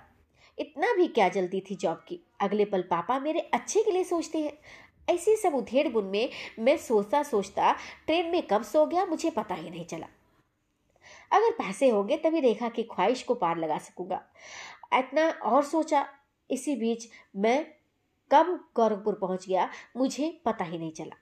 [0.59, 2.20] इतना भी क्या जल्दी थी जॉब की?
[2.41, 4.53] अगले पल पापा मेरे अच्छे के लिए सोचते हैं।
[5.09, 7.72] ऐसी सब उधेड़ बुन में मैं सोचता सोचता
[8.07, 10.07] ट्रेन में कब सो गया, मुझे पता ही नहीं चला।
[11.33, 14.20] अगर पैसे हो गए, तभी रेखा की ख्वाहिश को पार लगा सकूँगा।
[14.95, 16.07] इतना और सोचा।
[16.51, 17.66] इसी बीच मैं
[18.33, 21.16] कब गोरखपुर पहुँच गया, मुझे पता ही नहीं चला।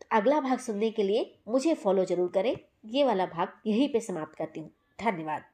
[0.00, 4.00] तो अगला भाग सुनने के लिए मुझे फॉलो ज़रूर करें। ये वाला भाग यहीं पे
[4.00, 4.70] समाप्त करती हूँ।
[5.00, 5.44] धन्यवाद।